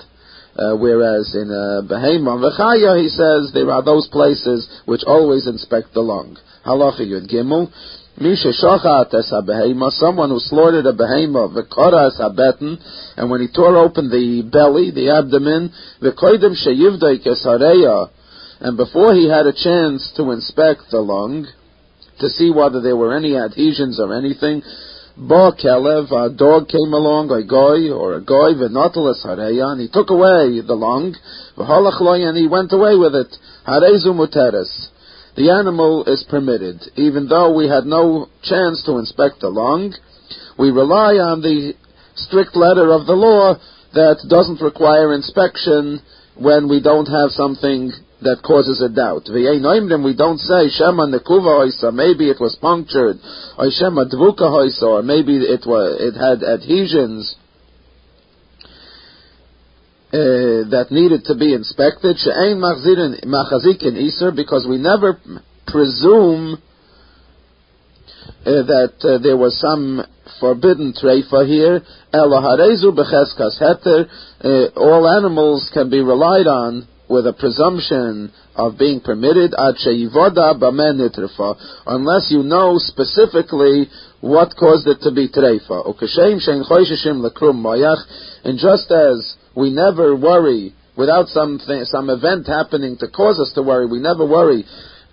Uh, 0.58 0.76
whereas 0.76 1.36
in 1.36 1.52
uh, 1.52 1.86
Behema 1.86 2.40
V'chaya, 2.42 3.00
he 3.00 3.10
says 3.10 3.52
there 3.54 3.70
are 3.70 3.84
those 3.84 4.08
places 4.08 4.68
which 4.86 5.02
always 5.06 5.48
inspect 5.48 5.94
the 5.94 6.02
lung. 6.02 6.36
Halacha 6.66 7.02
Yud 7.02 7.30
Gimel. 7.32 7.70
Misha 8.20 8.50
shochat 8.50 9.14
es 9.14 9.32
behema, 9.32 9.92
someone 9.92 10.30
who 10.30 10.40
slaughtered 10.40 10.88
a 10.88 10.94
behema, 10.94 11.54
v'kora 11.54 12.08
es 12.08 12.20
habeten, 12.20 12.80
and 13.16 13.30
when 13.30 13.42
he 13.42 13.48
tore 13.48 13.78
open 13.78 14.10
the 14.10 14.42
belly, 14.42 14.90
the 14.90 15.12
abdomen, 15.12 15.72
v'koidim 16.02 16.56
sheyivdoi 16.58 17.24
kesareya, 17.24 18.10
and 18.62 18.76
before 18.76 19.14
he 19.14 19.30
had 19.30 19.46
a 19.46 19.54
chance 19.54 20.12
to 20.18 20.32
inspect 20.32 20.90
the 20.90 21.00
lung, 21.00 21.46
to 22.20 22.28
see 22.28 22.50
whether 22.50 22.82
there 22.82 22.96
were 22.96 23.16
any 23.16 23.38
adhesions 23.38 24.00
or 24.00 24.12
anything, 24.12 24.64
Ba 25.16 25.52
Kelev, 25.52 26.12
a 26.12 26.30
dog 26.36 26.70
came 26.70 26.94
along, 26.94 27.32
a 27.32 27.44
goy, 27.44 27.92
or 27.92 28.16
a 28.16 28.22
goy, 28.22 28.54
v'notelas 28.54 29.26
hareya, 29.26 29.74
and 29.74 29.82
he 29.82 29.90
took 29.90 30.10
away 30.10 30.62
the 30.62 30.76
lung, 30.76 31.16
v'halach 31.56 32.28
and 32.28 32.38
he 32.38 32.48
went 32.48 32.72
away 32.72 32.96
with 32.96 33.14
it. 33.14 33.36
Harezu 33.68 34.14
muteres. 34.14 34.90
The 35.38 35.52
animal 35.52 36.04
is 36.06 36.26
permitted, 36.28 36.82
even 36.96 37.28
though 37.28 37.54
we 37.54 37.70
had 37.70 37.86
no 37.86 38.26
chance 38.42 38.82
to 38.86 38.98
inspect 38.98 39.40
the 39.40 39.50
lung. 39.54 39.94
We 40.58 40.72
rely 40.72 41.22
on 41.22 41.46
the 41.46 41.78
strict 42.16 42.56
letter 42.56 42.90
of 42.90 43.06
the 43.06 43.14
law 43.14 43.54
that 43.94 44.26
doesn't 44.28 44.66
require 44.66 45.14
inspection 45.14 46.02
when 46.34 46.68
we 46.68 46.82
don't 46.82 47.06
have 47.06 47.30
something 47.30 47.94
that 48.26 48.42
causes 48.42 48.82
a 48.82 48.90
doubt. 48.90 49.30
We 49.30 49.46
don't 50.18 50.42
say 50.42 50.74
Shema 50.74 51.06
Nekuva 51.06 51.70
Hoisa, 51.70 51.94
maybe 51.94 52.34
it 52.34 52.42
was 52.42 52.58
punctured, 52.58 53.22
or 53.62 53.70
Shema 53.70 54.10
Dvuka 54.10 54.50
Hoisa, 54.50 54.90
or 54.90 55.04
maybe 55.04 55.38
it 55.38 55.70
was 55.70 56.02
it 56.02 56.18
had 56.18 56.42
adhesions 56.42 57.37
uh, 60.08 60.72
that 60.72 60.88
needed 60.90 61.26
to 61.26 61.36
be 61.36 61.54
inspected. 61.54 62.18
She'ain 62.18 62.58
Machazik 62.58 63.84
in 63.84 63.98
Easter, 63.98 64.32
because 64.32 64.66
we 64.68 64.78
never 64.78 65.20
presume 65.68 66.62
uh, 68.48 68.64
that 68.64 68.96
uh, 69.04 69.18
there 69.22 69.36
was 69.36 69.60
some 69.60 70.02
forbidden 70.40 70.94
treifa 70.94 71.46
here. 71.46 71.82
Eloharezu 72.14 72.96
becheskas. 72.96 73.60
Uh, 73.60 74.80
all 74.80 75.08
animals 75.08 75.70
can 75.74 75.90
be 75.90 76.00
relied 76.00 76.48
on 76.48 76.88
with 77.10 77.28
a 77.28 77.34
presumption 77.34 78.32
of 78.56 78.78
being 78.78 79.00
permitted 79.00 79.54
unless 81.86 82.32
you 82.32 82.44
know 82.44 82.78
specifically 82.78 83.88
what 84.22 84.56
caused 84.56 84.88
it 84.88 85.00
to 85.02 85.12
be 85.12 85.28
treifa. 85.30 85.84
And 88.44 88.60
just 88.60 88.92
as 88.92 89.36
we 89.58 89.72
never 89.72 90.16
worry 90.16 90.74
without 90.96 91.28
something, 91.28 91.84
some 91.86 92.10
event 92.10 92.46
happening 92.46 92.96
to 93.00 93.08
cause 93.08 93.40
us 93.40 93.52
to 93.56 93.64
worry, 93.64 93.88
we 93.88 94.00
never 94.00 94.26
worry 94.26 94.64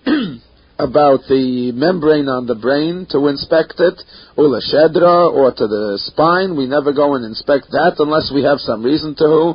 about 0.79 1.21
the 1.29 1.73
membrane 1.73 2.29
on 2.29 2.47
the 2.47 2.55
brain 2.55 3.07
to 3.09 3.29
inspect 3.29 3.75
it, 3.79 3.95
ula 4.37 4.61
shedra, 4.61 5.33
or 5.33 5.51
to 5.53 5.67
the 5.67 5.99
spine. 6.05 6.57
We 6.57 6.67
never 6.67 6.93
go 6.93 7.15
and 7.15 7.25
inspect 7.25 7.71
that 7.71 7.95
unless 7.99 8.33
we 8.35 8.43
have 8.43 8.59
some 8.59 8.83
reason 8.83 9.15
to. 9.17 9.55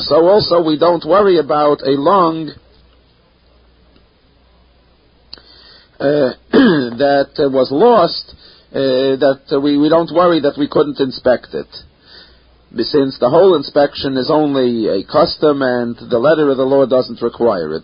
So 0.00 0.16
also 0.26 0.62
we 0.62 0.78
don't 0.78 1.04
worry 1.06 1.38
about 1.38 1.80
a 1.80 1.96
lung 1.96 2.50
uh, 6.00 6.32
that 6.98 7.32
was 7.52 7.70
lost, 7.70 8.34
Uh, 8.70 9.18
that 9.18 9.60
we, 9.62 9.76
we 9.76 9.88
don't 9.88 10.14
worry 10.14 10.40
that 10.40 10.54
we 10.56 10.68
couldn't 10.68 11.00
inspect 11.00 11.54
it 11.54 11.66
since 12.78 13.18
the 13.18 13.28
whole 13.28 13.56
inspection 13.56 14.16
is 14.16 14.30
only 14.30 14.86
a 14.86 15.02
custom 15.04 15.60
and 15.62 15.96
the 15.96 16.18
letter 16.18 16.50
of 16.50 16.56
the 16.56 16.62
law 16.62 16.86
doesn't 16.86 17.20
require 17.20 17.74
it. 17.74 17.82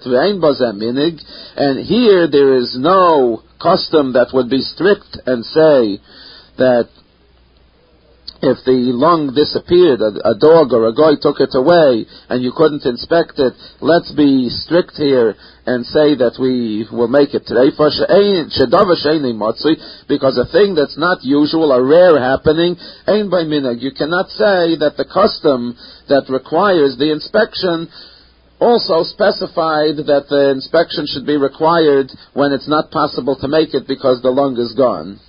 And 1.56 1.86
here 1.86 2.28
there 2.30 2.54
is 2.54 2.76
no 2.78 3.42
custom 3.60 4.12
that 4.12 4.30
would 4.32 4.48
be 4.48 4.60
strict 4.60 5.18
and 5.26 5.44
say 5.44 5.98
that 6.58 6.88
if 8.46 8.64
the 8.64 8.94
lung 8.94 9.34
disappeared, 9.34 10.00
a, 10.00 10.32
a, 10.32 10.34
dog 10.38 10.72
or 10.72 10.86
a 10.86 10.94
guy 10.94 11.18
took 11.20 11.42
it 11.42 11.52
away, 11.52 12.06
and 12.30 12.42
you 12.42 12.54
couldn't 12.54 12.86
inspect 12.86 13.38
it, 13.38 13.52
let's 13.82 14.10
be 14.14 14.48
strict 14.48 14.94
here 14.94 15.34
and 15.66 15.84
say 15.84 16.14
that 16.14 16.38
we 16.38 16.86
will 16.94 17.10
make 17.10 17.34
it 17.34 17.44
today. 17.44 17.74
Because 20.08 20.38
a 20.38 20.46
thing 20.48 20.78
that's 20.78 20.96
not 20.96 21.26
usual, 21.26 21.72
a 21.74 21.82
rare 21.82 22.16
happening, 22.18 22.78
ain't 23.10 23.30
by 23.30 23.42
minhag. 23.42 23.82
You 23.82 23.90
cannot 23.90 24.30
say 24.30 24.78
that 24.78 24.94
the 24.96 25.04
custom 25.04 25.76
that 26.08 26.30
requires 26.30 26.96
the 26.96 27.10
inspection 27.10 27.90
also 28.58 29.02
specified 29.02 30.00
that 30.08 30.26
the 30.30 30.50
inspection 30.50 31.04
should 31.06 31.26
be 31.26 31.36
required 31.36 32.08
when 32.32 32.52
it's 32.52 32.68
not 32.68 32.90
possible 32.90 33.36
to 33.36 33.48
make 33.48 33.74
it 33.74 33.86
because 33.86 34.22
the 34.22 34.30
lung 34.30 34.56
is 34.56 34.72
gone. 34.72 35.20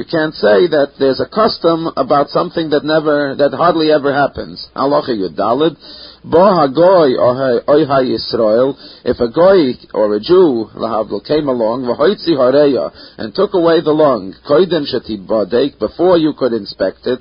You 0.00 0.06
can't 0.08 0.32
say 0.32 0.64
that 0.72 0.96
there's 0.98 1.20
a 1.20 1.28
custom 1.28 1.92
about 1.94 2.30
something 2.30 2.70
that 2.70 2.88
never, 2.88 3.36
that 3.36 3.52
hardly 3.52 3.92
ever 3.92 4.14
happens. 4.14 4.56
Halacha 4.74 5.12
Yudalid. 5.12 5.76
Bo 6.24 6.40
hagoy 6.40 7.20
oy 7.68 7.84
ha 7.84 8.00
Yisrael. 8.00 8.72
If 9.04 9.20
a 9.20 9.28
goy 9.28 9.76
or 9.92 10.16
a 10.16 10.20
Jew, 10.20 10.72
lahavdil, 10.72 11.22
came 11.28 11.48
along, 11.48 11.84
v'hoitzi 11.84 12.32
hareya, 12.32 12.90
and 13.18 13.34
took 13.34 13.52
away 13.52 13.82
the 13.82 13.92
lung, 13.92 14.32
koidem 14.48 14.88
shetibadek, 14.88 15.78
before 15.78 16.16
you 16.16 16.32
could 16.32 16.54
inspect 16.54 17.04
it, 17.04 17.20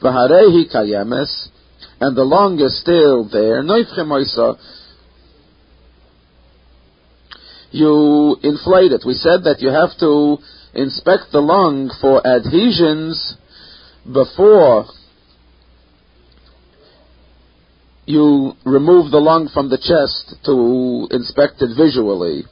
v'harehi 0.00 0.74
kayemes, 0.74 1.48
and 2.00 2.16
the 2.16 2.24
lung 2.24 2.58
is 2.58 2.80
still 2.80 3.28
there, 3.28 3.62
noifchem 3.62 4.56
you 7.70 8.36
inflate 8.42 8.92
it. 8.92 9.02
We 9.04 9.14
said 9.14 9.44
that 9.44 9.60
you 9.60 9.68
have 9.68 9.98
to 9.98 10.38
inspect 10.74 11.24
the 11.32 11.40
lung 11.40 11.90
for 12.00 12.26
adhesions 12.26 13.36
before 14.04 14.86
you 18.06 18.52
remove 18.64 19.10
the 19.10 19.18
lung 19.18 19.48
from 19.52 19.70
the 19.70 19.78
chest 19.78 20.36
to 20.44 21.08
inspect 21.10 21.62
it 21.62 21.74
visually. 21.76 22.44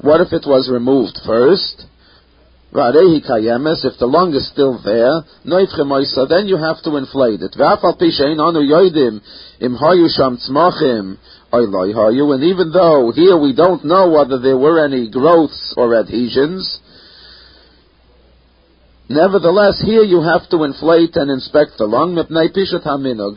What 0.00 0.20
if 0.20 0.32
it 0.32 0.46
was 0.46 0.70
removed 0.70 1.18
first? 1.26 1.86
If 2.76 3.98
the 3.98 4.06
lung 4.06 4.34
is 4.34 4.50
still 4.50 4.82
there, 4.82 5.22
then 5.44 6.48
you 6.48 6.56
have 6.56 6.82
to 6.82 6.96
inflate 6.96 7.40
it. 7.40 7.54
And 11.54 12.42
even 12.44 12.72
though 12.72 13.12
here 13.14 13.38
we 13.38 13.54
don't 13.54 13.84
know 13.84 14.10
whether 14.10 14.38
there 14.38 14.58
were 14.58 14.84
any 14.84 15.08
growths 15.08 15.74
or 15.76 15.94
adhesions, 15.94 16.80
nevertheless 19.08 19.80
here 19.84 20.02
you 20.02 20.20
have 20.22 20.48
to 20.50 20.64
inflate 20.64 21.14
and 21.14 21.30
inspect 21.30 21.78
the 21.78 21.86
lung 21.86 22.14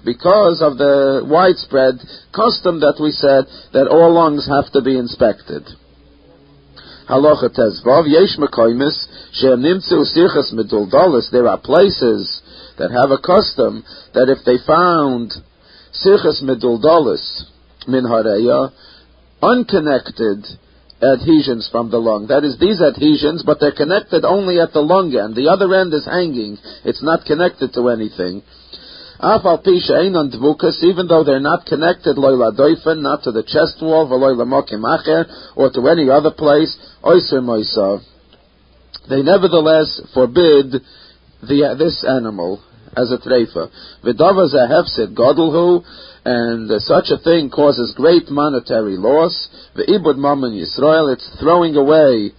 because 0.03 0.61
of 0.61 0.77
the 0.77 1.23
widespread 1.29 1.99
custom 2.33 2.79
that 2.79 2.97
we 2.99 3.11
said 3.11 3.45
that 3.73 3.87
all 3.87 4.13
lungs 4.13 4.47
have 4.47 4.71
to 4.73 4.81
be 4.81 4.97
inspected. 4.97 5.63
There 7.07 7.15
are 11.47 11.59
places 11.59 12.41
that 12.77 12.91
have 12.91 13.11
a 13.11 13.17
custom 13.17 13.83
that 14.13 14.29
if 14.29 14.43
they 14.43 14.57
found 14.65 15.31
Sirchas 15.93 16.41
Meduldalis, 16.43 17.45
min 17.87 18.03
hareya, 18.03 18.71
unconnected 19.41 20.45
adhesions 21.01 21.69
from 21.71 21.91
the 21.91 21.97
lung. 21.97 22.27
That 22.27 22.43
is, 22.43 22.57
these 22.59 22.81
adhesions, 22.81 23.43
but 23.45 23.59
they're 23.59 23.71
connected 23.75 24.25
only 24.25 24.59
at 24.59 24.73
the 24.73 24.81
lung 24.81 25.13
end. 25.15 25.35
The 25.35 25.49
other 25.49 25.73
end 25.73 25.93
is 25.93 26.05
hanging. 26.05 26.57
It's 26.83 27.03
not 27.03 27.25
connected 27.25 27.73
to 27.73 27.89
anything. 27.89 28.41
Afal 29.19 29.63
Even 30.83 31.07
though 31.07 31.23
they're 31.23 31.39
not 31.39 31.65
connected, 31.65 32.17
not 32.17 33.23
to 33.23 33.31
the 33.31 33.43
chest 33.43 33.81
wall, 33.81 34.05
or 35.55 35.69
to 35.71 35.87
any 35.87 36.09
other 36.09 36.31
place, 36.31 36.77
they 39.09 39.21
nevertheless 39.23 40.01
forbid 40.13 40.71
the, 41.41 41.75
this 41.77 42.03
animal 42.07 42.61
as 42.95 43.11
a 43.11 43.17
treifa. 43.17 43.69
V'dava 44.03 44.47
zehefsid 44.53 45.15
godlhu, 45.15 45.83
and 46.27 46.67
uh, 46.69 46.79
such 46.79 47.07
a 47.07 47.17
thing 47.23 47.49
causes 47.49 47.93
great 47.95 48.29
monetary 48.29 48.97
loss. 48.97 49.47
The 49.75 49.87
ibud 49.87 50.17
mammon 50.17 50.51
Yisrael, 50.51 51.13
it's 51.13 51.23
throwing 51.39 51.77
away 51.77 52.35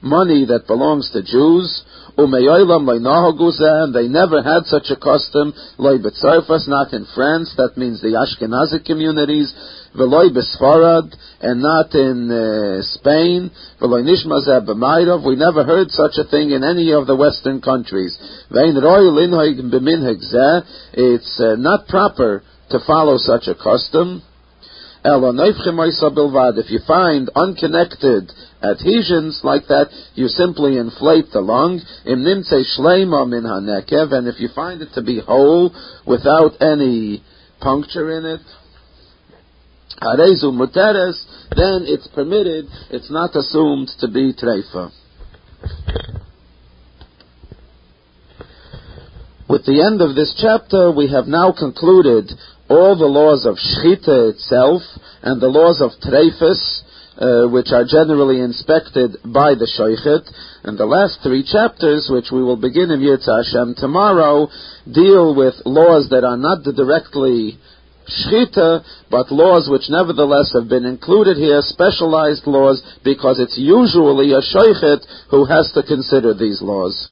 money 0.00 0.46
that 0.46 0.68
belongs 0.68 1.10
to 1.10 1.18
Jews. 1.20 1.82
And 2.16 2.30
they 3.90 4.06
never 4.06 4.38
had 4.40 4.66
such 4.66 4.86
a 4.90 4.94
custom, 4.94 5.52
not 5.82 6.92
in 6.92 7.06
France, 7.12 7.52
that 7.58 7.74
means 7.76 8.00
the 8.00 8.14
Ashkenazi 8.14 8.86
communities, 8.86 9.52
Veloy 9.98 10.30
Besfarad, 10.30 11.10
and 11.40 11.60
not 11.60 11.92
in 11.92 12.30
uh, 12.30 12.82
Spain, 12.82 13.50
Nishmazeh 13.82 15.26
we 15.26 15.34
never 15.34 15.64
heard 15.64 15.90
such 15.90 16.18
a 16.18 16.24
thing 16.30 16.52
in 16.52 16.62
any 16.62 16.92
of 16.92 17.08
the 17.08 17.16
Western 17.16 17.60
countries. 17.60 18.16
It's 20.96 21.40
uh, 21.40 21.56
not 21.56 21.88
proper 21.88 22.44
to 22.70 22.78
follow 22.86 23.16
such 23.18 23.46
a 23.48 23.54
custom. 23.54 24.22
If 25.06 26.70
you 26.70 26.80
find 26.86 27.30
unconnected 27.34 28.32
adhesions 28.62 29.40
like 29.44 29.66
that, 29.68 29.90
you 30.14 30.28
simply 30.28 30.78
inflate 30.78 31.30
the 31.30 31.40
lung. 31.40 31.80
And 32.06 32.26
if 34.28 34.40
you 34.40 34.48
find 34.54 34.80
it 34.80 34.88
to 34.94 35.02
be 35.02 35.20
whole 35.20 35.74
without 36.06 36.62
any 36.62 37.22
puncture 37.60 38.16
in 38.16 38.24
it, 38.24 38.40
then 40.00 41.84
it's 41.86 42.08
permitted, 42.08 42.66
it's 42.90 43.10
not 43.10 43.36
assumed 43.36 43.90
to 44.00 44.08
be 44.08 44.32
treifa. 44.32 44.90
With 49.48 49.66
the 49.66 49.82
end 49.82 50.00
of 50.00 50.14
this 50.16 50.34
chapter, 50.40 50.90
we 50.90 51.10
have 51.10 51.26
now 51.26 51.52
concluded 51.52 52.32
all 52.68 52.96
the 52.96 53.06
laws 53.06 53.44
of 53.44 53.56
Shchita 53.56 54.32
itself 54.32 54.82
and 55.22 55.40
the 55.40 55.48
laws 55.48 55.80
of 55.80 55.92
Treifus, 56.00 56.82
uh, 57.16 57.48
which 57.48 57.70
are 57.70 57.84
generally 57.84 58.40
inspected 58.40 59.16
by 59.24 59.54
the 59.54 59.68
Shoichet. 59.70 60.24
And 60.64 60.78
the 60.78 60.86
last 60.86 61.20
three 61.22 61.44
chapters, 61.44 62.08
which 62.10 62.32
we 62.32 62.42
will 62.42 62.56
begin 62.56 62.90
in 62.90 63.00
Yirtzeh 63.00 63.44
Hashem 63.44 63.74
tomorrow, 63.76 64.48
deal 64.90 65.34
with 65.34 65.54
laws 65.64 66.08
that 66.10 66.24
are 66.24 66.36
not 66.36 66.64
directly 66.64 67.58
Shchita, 68.08 68.84
but 69.10 69.32
laws 69.32 69.68
which 69.70 69.88
nevertheless 69.88 70.52
have 70.52 70.68
been 70.68 70.84
included 70.84 71.36
here, 71.36 71.60
specialized 71.62 72.46
laws, 72.46 72.82
because 73.04 73.40
it's 73.40 73.56
usually 73.56 74.32
a 74.32 74.44
Shoichet 74.44 75.04
who 75.30 75.44
has 75.44 75.72
to 75.72 75.82
consider 75.82 76.34
these 76.34 76.60
laws. 76.60 76.96